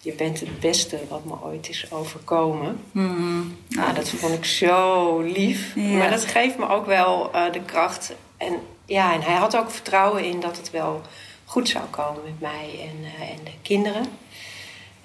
[0.00, 2.80] Je bent het beste wat me ooit is overkomen.
[2.90, 5.76] Mm nou, dat vond ik zo lief.
[5.76, 8.12] Maar dat geeft me ook wel uh, de kracht.
[8.36, 8.52] En,
[8.84, 11.02] ja, en hij had ook vertrouwen in dat het wel
[11.44, 14.04] goed zou komen met mij en, uh, en de kinderen.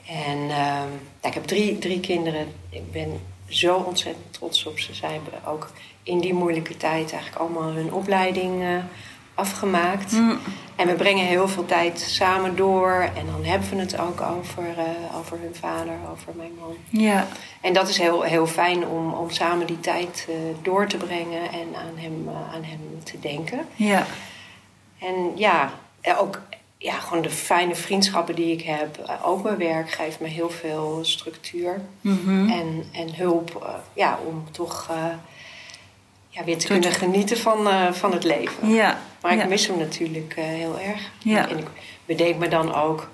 [0.08, 0.84] En uh,
[1.22, 2.48] ja, ik heb drie, drie kinderen.
[2.70, 4.94] Ik ben zo ontzettend trots op ze.
[4.94, 5.72] Zij hebben ook
[6.04, 8.78] in die moeilijke tijd eigenlijk allemaal hun opleiding uh,
[9.34, 10.12] afgemaakt.
[10.12, 10.40] Mm.
[10.76, 12.92] En we brengen heel veel tijd samen door.
[12.92, 16.76] En dan hebben we het ook over, uh, over hun vader, over mijn man.
[16.90, 17.28] Ja.
[17.62, 21.52] En dat is heel, heel fijn om, om samen die tijd uh, door te brengen
[21.52, 23.68] en aan hem, aan hem te denken.
[23.76, 24.06] Ja.
[25.00, 25.74] En ja,
[26.18, 26.42] ook
[26.84, 29.20] ja, gewoon de fijne vriendschappen die ik heb.
[29.24, 32.50] Ook mijn werk geeft me heel veel structuur mm-hmm.
[32.50, 34.90] en, en hulp ja, om toch
[36.30, 38.70] ja, weer te kunnen genieten van, uh, van het leven.
[38.70, 39.02] Ja.
[39.22, 41.12] Maar ik mis hem natuurlijk uh, heel erg.
[41.20, 41.50] Ja.
[41.50, 41.68] En ik
[42.06, 43.10] bedenk me dan ook...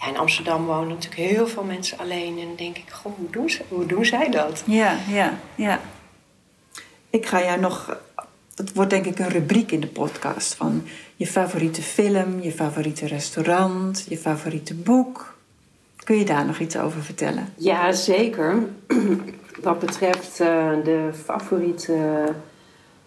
[0.00, 2.38] Ja, in Amsterdam wonen natuurlijk heel veel mensen alleen.
[2.38, 4.62] En dan denk ik, goh, hoe doen, ze, hoe doen zij dat?
[4.66, 5.80] Ja, ja, ja.
[7.10, 7.96] Ik ga jou nog...
[8.56, 10.54] Het wordt denk ik een rubriek in de podcast.
[10.54, 10.82] Van
[11.16, 15.36] je favoriete film, je favoriete restaurant, je favoriete boek.
[16.04, 17.48] Kun je daar nog iets over vertellen?
[17.56, 18.68] Ja, zeker.
[19.62, 22.24] Wat betreft uh, de favoriete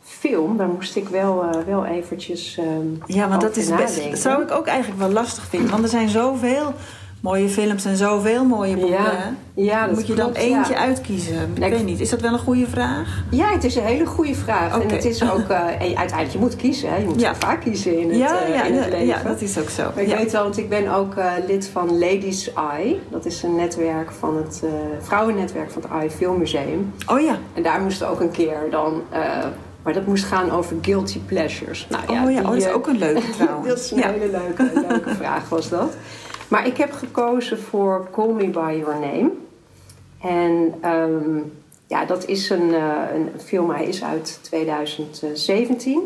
[0.03, 2.57] film, daar moest ik wel, uh, wel eventjes.
[2.57, 2.65] Uh,
[3.05, 4.09] ja, want dat is best.
[4.09, 5.69] Dat zou ik ook eigenlijk wel lastig vinden.
[5.69, 6.73] Want er zijn zoveel
[7.21, 9.03] mooie films en zoveel mooie boeken.
[9.03, 11.51] Ja, ja dat Moet je dan eentje uitkiezen?
[11.53, 11.99] Ik weet niet.
[11.99, 13.23] Is dat wel een goede vraag?
[13.31, 14.75] Ja, het is een hele goede vraag.
[14.75, 14.87] Okay.
[14.87, 15.49] En het is ook...
[15.49, 16.89] Uh, uiteindelijk, je moet kiezen.
[16.89, 16.97] Hè?
[16.97, 17.35] Je moet ja.
[17.35, 19.05] vaak kiezen in het, ja, ja, in het leven.
[19.05, 19.91] Ja, dat is ook zo.
[19.95, 21.13] Maar ik weet wel, want ik ben ook
[21.47, 22.99] lid van Ladies Eye.
[23.09, 24.63] Dat is een netwerk van het...
[24.99, 26.93] vrouwennetwerk van het Eye Filmmuseum.
[27.07, 27.37] Oh ja.
[27.53, 29.01] En daar moest ook een keer dan
[29.83, 31.87] maar dat moest gaan over guilty pleasures.
[31.89, 33.67] Nou, ja, oh ja, oh, dat is ook een leuke trouwens.
[33.73, 35.93] dat is een hele leuke, leuke vraag was dat.
[36.49, 39.31] Maar ik heb gekozen voor Call Me By Your Name.
[40.21, 41.51] En um,
[41.87, 46.01] ja, dat is een, uh, een film, hij is uit 2017.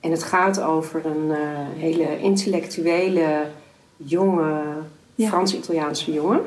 [0.00, 1.36] En het gaat over een uh,
[1.76, 3.46] hele intellectuele,
[3.96, 4.62] jonge,
[5.18, 6.40] Frans-Italiaanse jongen.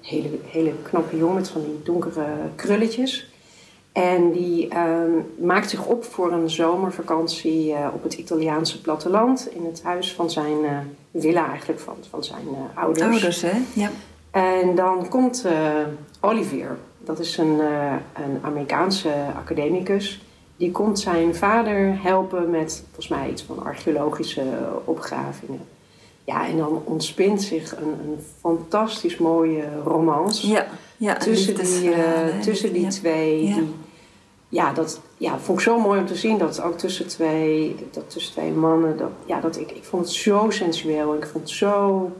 [0.00, 3.27] Hele, hele knappe jongen met van die donkere krulletjes.
[3.92, 9.48] En die ehm, maakt zich op voor een zomervakantie uh, op het Italiaanse platteland.
[9.52, 10.78] In het huis van zijn uh,
[11.14, 13.06] villa eigenlijk, van, van zijn uh, ouders.
[13.06, 13.58] Ouders, hè?
[13.72, 13.90] Ja.
[14.30, 15.46] En dan komt
[16.20, 16.76] Olivier.
[16.98, 17.60] Dat is een,
[18.14, 20.22] een Amerikaanse academicus.
[20.56, 24.42] Die komt zijn vader helpen met volgens mij iets van archeologische
[24.84, 25.60] opgravingen.
[26.28, 30.48] Ja, en dan ontspint zich een, een fantastisch mooie romance.
[30.48, 31.92] Ja, ja, tussen die,
[32.40, 33.38] tussen die twee.
[33.40, 33.74] Die,
[34.48, 36.38] ja, dat ja, vond ik zo mooi om te zien.
[36.38, 38.96] Dat ook tussen twee, dat tussen twee mannen.
[38.96, 41.12] Dat, ja, dat ik, ik vond het zo sensueel.
[41.12, 42.10] En ik vond het zo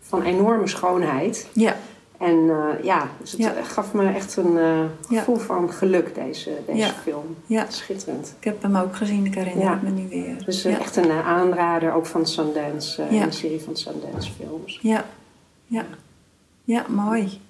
[0.00, 1.48] van enorme schoonheid.
[1.52, 1.76] Ja.
[2.18, 6.92] En uh, ja, dus het gaf me echt een uh, gevoel van geluk, deze, deze
[7.02, 7.36] film.
[7.46, 7.66] Ja.
[7.68, 8.34] Schitterend.
[8.38, 10.44] Ik heb hem ook gezien, ik herinner me nu weer.
[10.44, 14.78] Dus uh, echt een aanrader, ook van Sundance, een serie van Sundance films.
[14.82, 15.04] Ja,
[15.66, 15.84] ja.
[16.64, 17.40] ja mooi.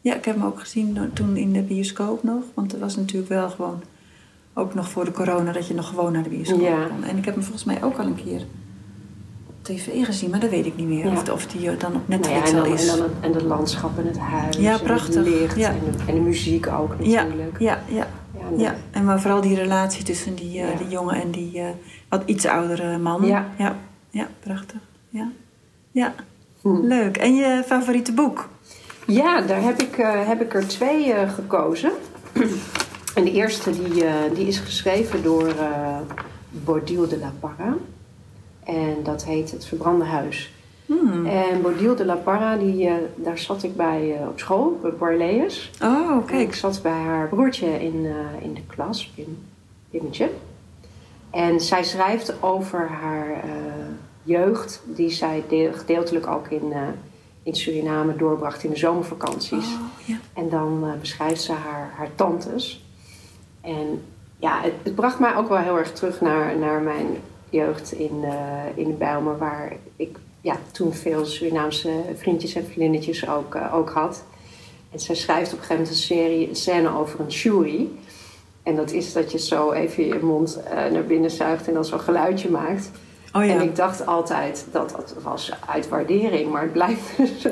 [0.00, 2.42] Ja, ik heb hem ook gezien toen in de bioscoop nog.
[2.54, 3.82] Want het was natuurlijk wel gewoon...
[4.54, 7.04] Ook nog voor de corona dat je nog gewoon naar de bioscoop kon.
[7.04, 8.46] En ik heb hem volgens mij ook al een keer
[9.64, 10.30] tv gezien.
[10.30, 11.06] Maar dat weet ik niet meer.
[11.06, 12.88] Of, of die dan op Netflix nou ja, al is.
[12.88, 14.56] En, dan, en het landschap en het huis.
[14.56, 15.14] Ja, prachtig.
[15.14, 15.68] En het licht ja.
[15.68, 17.58] en, de, en, de, muziek ook natuurlijk.
[17.58, 18.06] Ja, ja,
[18.38, 18.46] ja.
[18.56, 21.64] ja, en maar vooral die relatie tussen die, uh, die jongen en die uh,
[22.08, 23.26] wat iets oudere man.
[23.26, 23.46] Ja.
[23.58, 23.76] Ja,
[24.10, 24.80] ja prachtig.
[25.08, 25.30] Ja.
[25.90, 26.14] Ja.
[26.60, 26.86] Hm.
[26.86, 27.16] Leuk.
[27.16, 28.48] En je favoriete boek?
[29.06, 31.90] Ja, daar heb ik, uh, heb ik er twee gekozen.
[33.16, 35.54] en de eerste die, die is geschreven door
[36.50, 37.76] Bodil de la Parra.
[38.64, 40.52] En dat heet Het Verbrande Huis.
[40.86, 41.26] Hmm.
[41.26, 45.70] En Bodil de la Parra, die, daar zat ik bij op school, bij Borleus.
[45.82, 46.40] Oh, kijk.
[46.40, 48.06] Ik zat bij haar broertje in,
[48.40, 49.38] in de klas, Pim,
[49.90, 50.30] Pimmetje.
[51.30, 53.44] En zij schrijft over haar
[54.22, 56.72] jeugd, die zij gedeeltelijk ook in
[57.44, 59.66] in Suriname doorbracht in de zomervakanties.
[59.66, 60.16] Oh, ja.
[60.32, 62.84] En dan uh, beschrijft ze haar, haar tantes.
[63.60, 64.02] En
[64.36, 67.06] ja, het, het, bracht mij ook wel heel erg terug naar, naar mijn
[67.54, 68.32] jeugd in, uh,
[68.74, 74.24] in Bijlmer, waar ik ja, toen veel Surinaamse vriendjes en vriendinnetjes ook, uh, ook had.
[74.92, 77.98] En zij schrijft op een gegeven moment een serie, een scène over een shuri.
[78.62, 81.84] En dat is dat je zo even je mond uh, naar binnen zuigt en dan
[81.84, 82.90] zo'n geluidje maakt.
[83.36, 83.54] Oh ja.
[83.54, 87.44] En ik dacht altijd dat dat was uit waardering, maar het blijft dus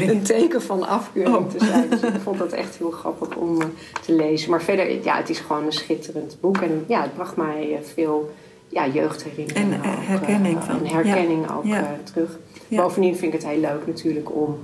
[0.00, 1.48] een, teken van afkeuring Oh.
[1.48, 1.88] te zijn.
[1.88, 3.68] Dus ik vond dat echt heel grappig om eh,
[4.02, 4.50] te lezen.
[4.50, 6.56] Maar verder, ja, het is gewoon een schitterend boek.
[6.56, 8.30] En ja, het bracht mij eh, veel
[8.68, 9.82] ja, jeugdherinneringen.
[9.82, 10.78] En, eh, ook, herkenning eh, van.
[10.78, 12.38] En herkenning ook eh, terug.
[12.68, 14.58] Bovendien vind ik het heel leuk natuurlijk om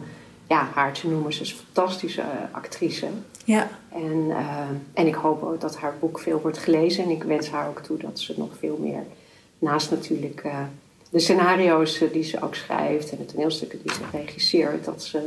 [0.48, 1.32] ja, haar te noemen.
[1.32, 3.06] Ze is een fantastische eh, actrice.
[3.44, 4.58] Ja, En, eh,
[4.92, 7.04] en ik hoop ook dat haar boek veel wordt gelezen.
[7.04, 9.02] En ik wens haar ook toe dat ze nog veel meer,
[9.58, 10.58] naast natuurlijk eh,
[11.10, 15.26] de scenario's eh, die ze ook schrijft en de toneelstukken die ze regisseert, dat, ze,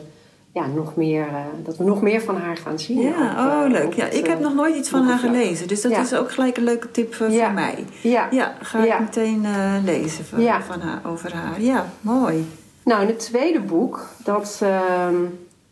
[0.58, 3.00] ja, nog meer, eh, dat we nog meer van haar gaan zien.
[3.02, 3.48] ja.
[3.48, 3.94] Oh eh, leuk.
[3.94, 5.68] Ja, het, ik heb eh, nog nooit iets van haar gelezen.
[5.68, 6.02] Dus dat Ja.
[6.02, 7.18] is ook gelijk een leuke tip Ja.
[7.46, 7.86] voor mij.
[8.02, 8.28] Ja.
[8.32, 9.46] Ja, ga ik meteen
[9.84, 11.62] lezen van, haar, over haar.
[11.62, 12.48] Ja, mooi.
[12.84, 15.16] Nou, en het tweede boek, dat ehm,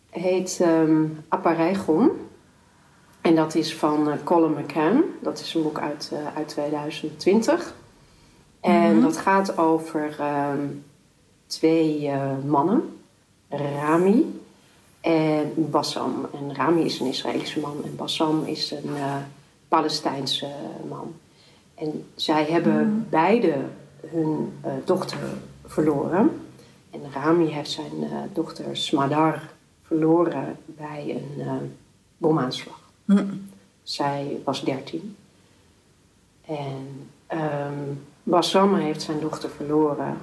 [0.10, 0.64] heet
[1.28, 2.10] Apareigon.
[3.22, 5.04] En dat is van eh, Colin McCann.
[5.22, 7.74] Dat is een boek uit, uit 2020.
[8.62, 9.02] En Mhm.
[9.02, 10.60] dat gaat over ehm,
[11.48, 12.12] twee
[12.48, 12.82] mannen.
[13.50, 14.40] Rami
[15.06, 16.28] en Bassam.
[16.34, 19.16] En Rami is een Israëlische man en Bassam is een eh,
[19.68, 20.48] Palestijnse
[20.90, 21.14] man.
[21.76, 23.56] En zij hebben beide
[24.08, 25.20] hun eh, dochter
[25.66, 26.42] verloren.
[26.92, 29.42] En Rami heeft zijn eh, dochter Smadar
[29.84, 31.54] verloren bij een eh,
[32.18, 32.80] bomaanslag.
[33.06, 33.26] Hm.
[33.84, 35.16] Zij was 13.
[36.46, 40.18] En ehm Bassam heeft zijn dochter verloren.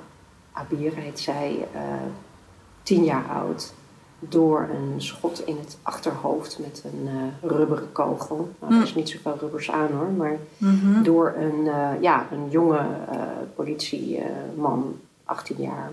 [0.53, 1.83] Abir heet zij, eh,
[2.83, 3.75] tien jaar oud.
[4.29, 8.51] Door een schot in het achterhoofd met een eh, rubberen kogel.
[8.61, 11.03] Nou, er is niet zoveel rubbers aan hoor, maar Mhm.
[11.03, 12.79] door een, eh, ja, een jonge
[13.11, 13.19] eh,
[13.55, 15.93] politieman, 18 jaar,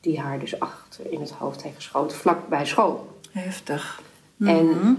[0.00, 3.18] die haar dus achter in het hoofd heeft geschoten, vlak bij school.
[3.30, 4.00] Heftig.
[4.38, 4.92] En Mhm.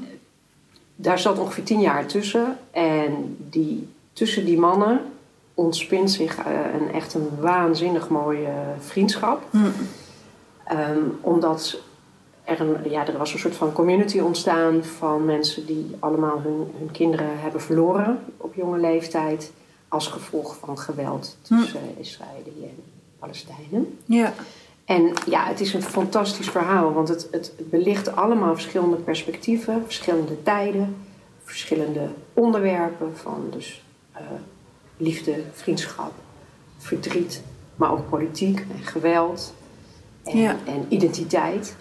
[0.95, 2.57] daar zat ongeveer 10 jaar tussen.
[2.71, 5.01] En die, tussen die mannen
[5.53, 6.37] ontspint zich
[6.73, 9.41] een echt een waanzinnig mooie vriendschap.
[9.49, 9.57] Hm.
[10.63, 11.79] Ehm, omdat
[12.49, 16.71] er, een, ja, er was een soort van community ontstaan van mensen die allemaal hun,
[16.77, 19.51] hun kinderen hebben verloren op jonge leeftijd.
[19.87, 22.83] Als gevolg van geweld tussen Israëli en
[23.19, 23.97] Palestijnen.
[24.05, 24.33] Ja.
[24.85, 30.43] En ja, het is een fantastisch verhaal, want het, het belicht allemaal verschillende perspectieven, verschillende
[30.43, 30.95] tijden,
[31.43, 34.21] verschillende onderwerpen van dus eh,
[34.97, 36.11] liefde, vriendschap,
[36.77, 37.41] verdriet,
[37.75, 39.53] maar ook politiek en geweld
[40.23, 40.55] en, Ja.
[40.65, 41.75] en identiteit.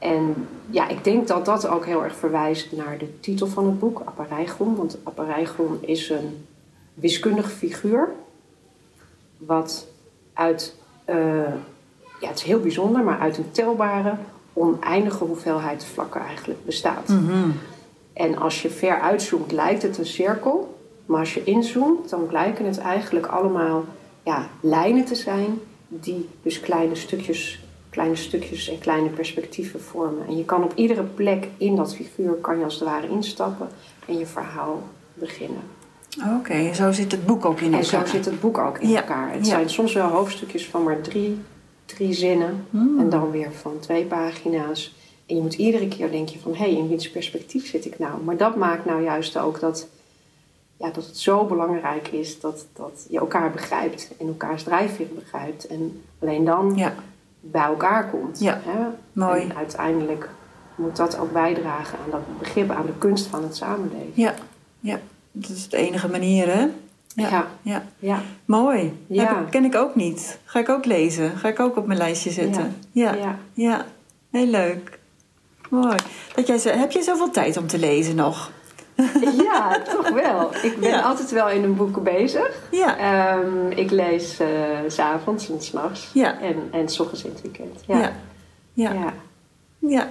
[0.00, 3.78] En ja, ik denk dat dat ook heel erg verwijst naar de titel van het
[3.78, 4.76] boek, Apareigon.
[4.76, 6.46] Want Apareigon is een
[6.94, 8.08] wiskundig figuur
[9.36, 9.86] wat
[10.32, 11.16] uit, eh,
[12.20, 14.14] ja het is heel bijzonder, maar uit een telbare,
[14.52, 17.08] oneindige hoeveelheid vlakken eigenlijk bestaat.
[17.08, 17.50] Mhm.
[18.12, 20.78] En als je ver uitzoomt, lijkt het een cirkel.
[21.06, 23.84] Maar als je inzoomt, dan blijken het eigenlijk allemaal
[24.22, 30.26] ja, lijnen te zijn die dus kleine stukjes, kleine stukjes en kleine perspectieven vormen.
[30.28, 33.68] En je kan op iedere plek in dat figuur kan je als het ware instappen
[34.06, 34.82] en je verhaal
[35.14, 35.62] beginnen.
[36.38, 38.06] Oké, zo zit het boek ook in En elkaar.
[38.06, 39.32] zo zit het boek ook in Ja, elkaar.
[39.32, 39.50] Het ja.
[39.50, 41.38] zijn soms wel hoofdstukjes van maar drie,
[41.84, 42.66] drie zinnen.
[42.70, 43.00] Hmm.
[43.00, 44.94] En dan weer van twee pagina's.
[45.26, 46.52] En je moet iedere keer denken van...
[46.52, 48.22] hé, hey, in wiens perspectief zit ik nou?
[48.22, 49.88] Maar dat maakt nou juist ook dat,
[50.76, 52.40] ja, dat het zo belangrijk is...
[52.40, 55.66] Dat, dat je elkaar begrijpt en elkaars drijfveer begrijpt.
[55.66, 56.94] En alleen dan Ja,
[57.40, 58.40] bij elkaar komt.
[58.40, 58.86] Ja, Hè?
[59.12, 59.42] mooi.
[59.42, 60.28] En uiteindelijk
[60.74, 62.70] moet dat ook bijdragen aan dat begrip...
[62.70, 64.12] aan de kunst van het samenleven.
[64.14, 64.34] ja,
[64.80, 64.98] ja.
[65.32, 66.60] Dat is de enige manier, hè?
[67.14, 67.28] Ja.
[67.30, 67.46] Ja.
[67.62, 67.82] ja.
[67.98, 69.04] Ja, Mooi.
[69.06, 69.24] Ja.
[69.34, 70.38] Heb ik- ken ik ook niet.
[70.44, 71.36] Ga ik ook lezen.
[71.36, 72.76] Ga ik ook op mijn lijstje zetten.
[72.92, 73.14] Ja.
[73.14, 73.38] ja.
[73.52, 73.84] Ja.
[74.30, 74.98] Heel leuk.
[75.70, 75.96] Mooi.
[76.34, 78.50] Dat jij, heb je zoveel tijd om te lezen nog?
[79.44, 80.50] Ja, toch wel.
[80.62, 81.00] Ik ben Ja.
[81.00, 82.58] altijd wel in een boek bezig.
[82.70, 82.96] Ja.
[82.98, 84.48] Ehm, ik lees eh,
[84.86, 86.10] s s'avonds en s'nachts.
[86.14, 86.40] Ja.
[86.40, 87.80] En, en s ochtends in het weekend.
[87.86, 87.98] Ja.
[87.98, 88.12] Ja.
[88.72, 88.92] Ja.
[88.92, 89.12] Ja.
[89.78, 90.08] Ja.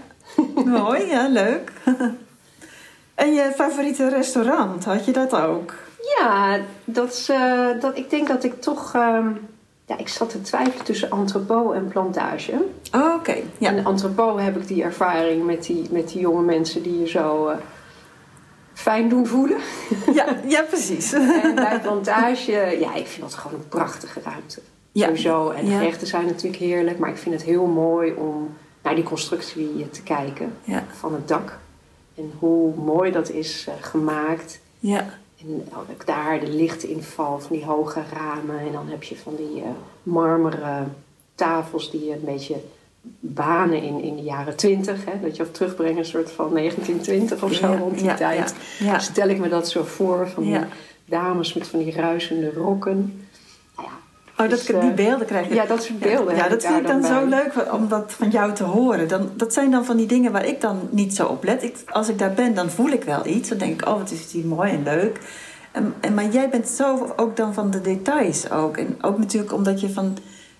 [0.65, 1.71] Mooi, ja, leuk.
[3.15, 5.73] en je favoriete restaurant, had je dat ook?
[6.17, 8.93] Ja, dat is, eh, dat, ik denk dat ik toch...
[8.95, 9.27] ehm,
[9.85, 12.51] ja, ik zat te twijfelen tussen entrepot en plantage.
[12.95, 13.69] Oh, Oké, ja.
[13.69, 17.47] En entrepot heb ik die ervaring met die, met die jonge mensen die je zo
[17.47, 17.57] eh,
[18.79, 19.57] fijn doen voelen.
[20.13, 20.25] ja.
[20.47, 21.13] Ja, precies.
[21.43, 24.61] En bij plantage, ja, ik vind dat gewoon een prachtige ruimte.
[24.91, 25.05] Ja.
[25.05, 25.49] Sowieso.
[25.49, 25.77] En de Ja.
[25.77, 28.53] gerechten zijn natuurlijk heerlijk, maar ik vind het heel mooi om
[28.83, 30.83] naar die constructie te kijken Ja.
[30.99, 31.57] van het dak.
[32.15, 34.59] En hoe mooi dat is eh, gemaakt.
[34.79, 35.05] Ja.
[35.41, 38.59] En ook daar de lichtinval van die hoge ramen.
[38.59, 39.69] En dan heb je van die eh,
[40.03, 40.95] marmeren
[41.35, 42.55] tafels die een beetje
[43.19, 45.03] banen in, in de jaren twintig.
[45.21, 48.55] Dat je of terugbrengt een soort van 1920 of zo Ja, rond die ja, tijd.
[48.79, 48.99] ja, ja.
[48.99, 50.65] Stel ik me dat zo voor van
[51.05, 53.27] dames met van die ruisende rokken.
[53.75, 53.89] Nou
[54.37, 55.53] Oh, dat, Dus, eh, die beelden krijg je.
[55.53, 56.35] ja, dat soort beelden.
[56.35, 59.07] Ja, dat ik vind ik dan zo leuk om dat van jou te horen.
[59.07, 61.63] Dan, dat zijn dan van die dingen waar ik dan niet zo op let.
[61.63, 63.49] Ik, als ik daar ben, dan voel ik wel iets.
[63.49, 65.19] Dan denk ik, oh, wat is die mooi en leuk.
[65.71, 68.77] En, en, maar jij bent zo ook dan van de details ook.
[68.77, 70.17] En ook natuurlijk omdat je van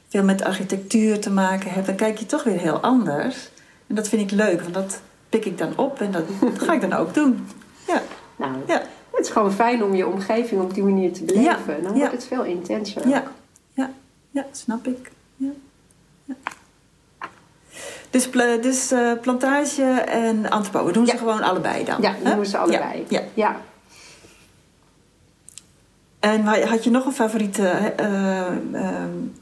[0.09, 1.85] veel met architectuur te maken hebt.
[1.85, 3.49] Dan kijk je toch weer heel anders.
[3.87, 6.01] En dat vind ik leuk, want dat pik ik dan op.
[6.01, 7.47] En dat, dat ga ik dan ook doen.
[7.87, 8.01] Ja,
[8.35, 8.81] Nou, ja,
[9.11, 11.75] het is gewoon fijn om je omgeving op die manier te beleven.
[11.75, 11.99] Ja, Dan ja.
[11.99, 13.07] wordt het veel intenser.
[13.07, 13.23] ja,
[13.73, 13.91] ja,
[14.31, 15.11] ja snap ik.
[15.35, 15.49] Ja.
[18.09, 18.29] Dus,
[18.61, 22.01] dus eh, plantage en antipo, we doen ze gewoon allebei dan?
[22.01, 23.05] Ja, doen ze allebei.
[23.33, 23.59] Ja.
[26.19, 29.38] En had je nog een favoriete eh, eh, fi-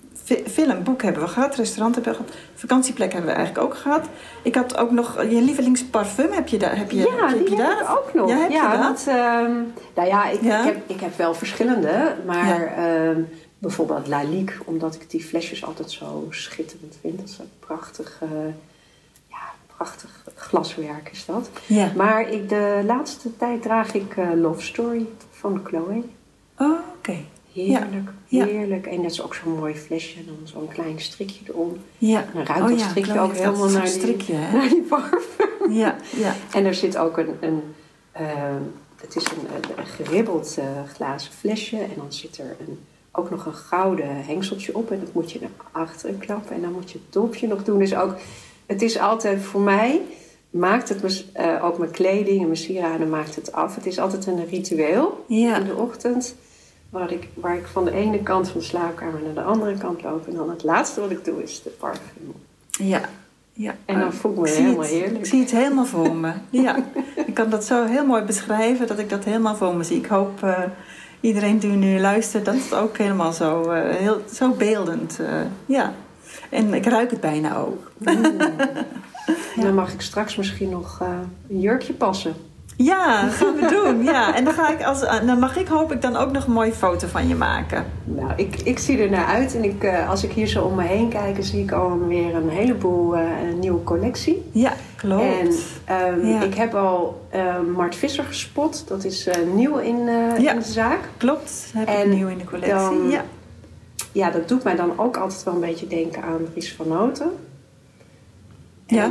[0.48, 4.06] film, boek hebben we gehad, restaurant hebben we gehad, vakantieplek hebben we eigenlijk ook gehad.
[4.42, 6.78] Ik had ook nog je lievelingsparfum, heb je daar?
[6.78, 8.30] Heb je, Ja, heb die je heb ik ook nog.
[8.30, 8.80] Ja, heb je dat?
[8.80, 9.52] want, ehm,
[9.96, 10.60] nou ja ik, Ja?
[10.60, 12.16] Ik, heb, ik heb wel verschillende.
[12.26, 13.22] Maar ehm,
[13.58, 17.18] bijvoorbeeld Lalique, omdat ik die flesjes altijd zo schitterend vind.
[17.18, 18.22] Dat is een prachtig,
[19.28, 19.38] ja,
[19.76, 21.50] prachtig glaswerk is dat.
[21.66, 21.92] Ja.
[21.96, 26.04] Maar ik, de laatste tijd draag ik eh, Love Story van Chloe.
[26.58, 27.18] Oh, oké.
[27.66, 28.46] Heerlijk, Ja.
[28.46, 28.88] heerlijk.
[28.88, 30.18] En dat is ook zo'n mooi flesje.
[30.18, 31.78] En dan zo'n klein strikje erom.
[31.98, 32.20] Ja.
[32.20, 34.58] En dan ruikt dat strikje ook helemaal naar die, strikje, hè?
[34.58, 35.72] naar die parfum.
[35.72, 36.36] Ja, ja.
[36.54, 37.62] En er zit ook een, een
[38.12, 38.62] ehm,
[39.02, 41.78] het is een, een, een geribbeld eh, glazen flesje.
[41.78, 42.80] En dan zit er een,
[43.12, 44.92] ook nog een gouden hengseltje op.
[44.92, 46.56] En dat moet je naar achteren klappen.
[46.56, 47.80] En dan moet je het dopje nog doen.
[47.80, 48.16] Dus ook,
[48.66, 50.02] het is altijd voor mij,
[50.50, 53.76] maakt het me, eh, ook mijn kleding en mijn sieraden maakt het af.
[53.76, 56.36] Het is altijd een ritueel in de ochtend.
[56.90, 60.04] Waar ik, waar ik van de ene kant van de slaapkamer naar de andere kant
[60.04, 60.28] loop.
[60.28, 62.34] En dan het laatste wat ik doe is de parfum.
[62.70, 63.02] Ja.
[63.54, 63.76] ja.
[63.86, 64.90] En dan voel ik me helemaal het.
[64.90, 65.18] heerlijk.
[65.18, 66.32] Ik zie het helemaal voor me.
[66.50, 66.76] Ja.
[67.28, 69.98] ik kan dat zo heel mooi beschrijven dat ik dat helemaal voor me zie.
[69.98, 70.64] Ik hoop eh,
[71.20, 75.20] iedereen die nu luistert dat het ook helemaal zo, eh, heel, zo beeldend.
[75.20, 75.94] eh, ja.
[76.50, 77.92] En ik ruik het bijna ook.
[79.62, 81.00] Dan mag ik straks misschien nog
[81.50, 82.36] een jurkje passen.
[82.78, 84.04] Ja, dat gaan we doen.
[84.04, 84.36] Ja.
[84.36, 86.52] En dan, ga ik als, eh, dan mag ik hoop ik dan ook nog een
[86.54, 87.86] mooie foto van je maken.
[88.04, 89.56] Nou, ik, ik zie er naar uit.
[89.56, 92.50] En ik, eh, als ik hier zo om me heen kijk, zie ik alweer een
[92.50, 94.50] heleboel eh, een nieuwe collectie.
[94.52, 95.22] Ja, klopt.
[95.24, 95.50] En
[95.86, 96.42] ehm, Ja.
[96.42, 98.88] ik heb al eh, Mart Visser gespot.
[98.88, 100.06] Dat is nieuw in,
[100.40, 100.52] Ja.
[100.52, 101.00] in de zaak.
[101.18, 102.74] Klopt, heb ik nieuw in de collectie.
[102.74, 103.24] dan- Ja.
[104.12, 107.32] Ja, dat doet mij dan ook altijd wel een beetje denken aan Dries van Noten.
[108.86, 109.10] Ja.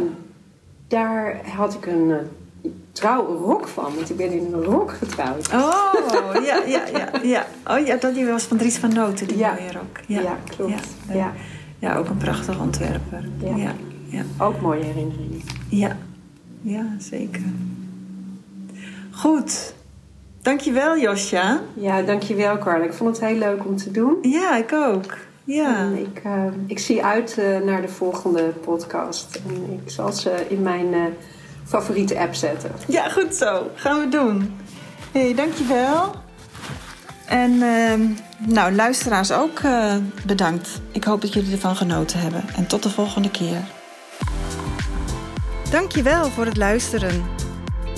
[0.88, 2.12] Daar had ik een
[2.62, 3.94] uh, trouwe rok van.
[3.94, 5.48] Want ik ben in een rok getrouwd.
[5.52, 5.92] Oh,
[6.44, 7.46] ja, ja, ja, ja.
[7.66, 9.52] Oh ja, dat die was van Dries van Noten, die Ja.
[9.52, 10.00] mooie rok.
[10.06, 10.72] Ja, klopt.
[11.08, 11.32] Ja, Ja.
[11.78, 13.28] ja, ook een prachtig ontwerper.
[13.56, 13.72] Ja.
[14.08, 15.40] Ja, Ook mooie herinneringen.
[15.68, 15.96] ja.
[16.62, 17.42] Ja, zeker.
[19.10, 19.74] Goed.
[20.42, 21.60] Dankjewel, Josja.
[21.74, 22.84] Ja, dankjewel Carla.
[22.84, 24.16] Ik vond het heel leuk om te doen.
[24.22, 25.16] Ja, ik ook.
[25.44, 25.76] Ja.
[25.76, 29.40] En ik, eh, ik zie uit eh, naar de volgende podcast.
[29.48, 31.00] En ik zal ze in mijn eh,
[31.66, 32.70] favoriete app zetten.
[32.88, 33.70] Ja, goed zo.
[33.74, 34.56] Gaan we doen.
[35.12, 36.14] Hé, hey, dankjewel.
[37.26, 38.00] En ehm,
[38.38, 39.96] nou, luisteraars ook eh,
[40.26, 40.80] bedankt.
[40.92, 42.44] Ik hoop dat jullie ervan genoten hebben.
[42.56, 43.60] En tot de volgende keer.
[45.70, 47.24] Dankjewel voor het luisteren.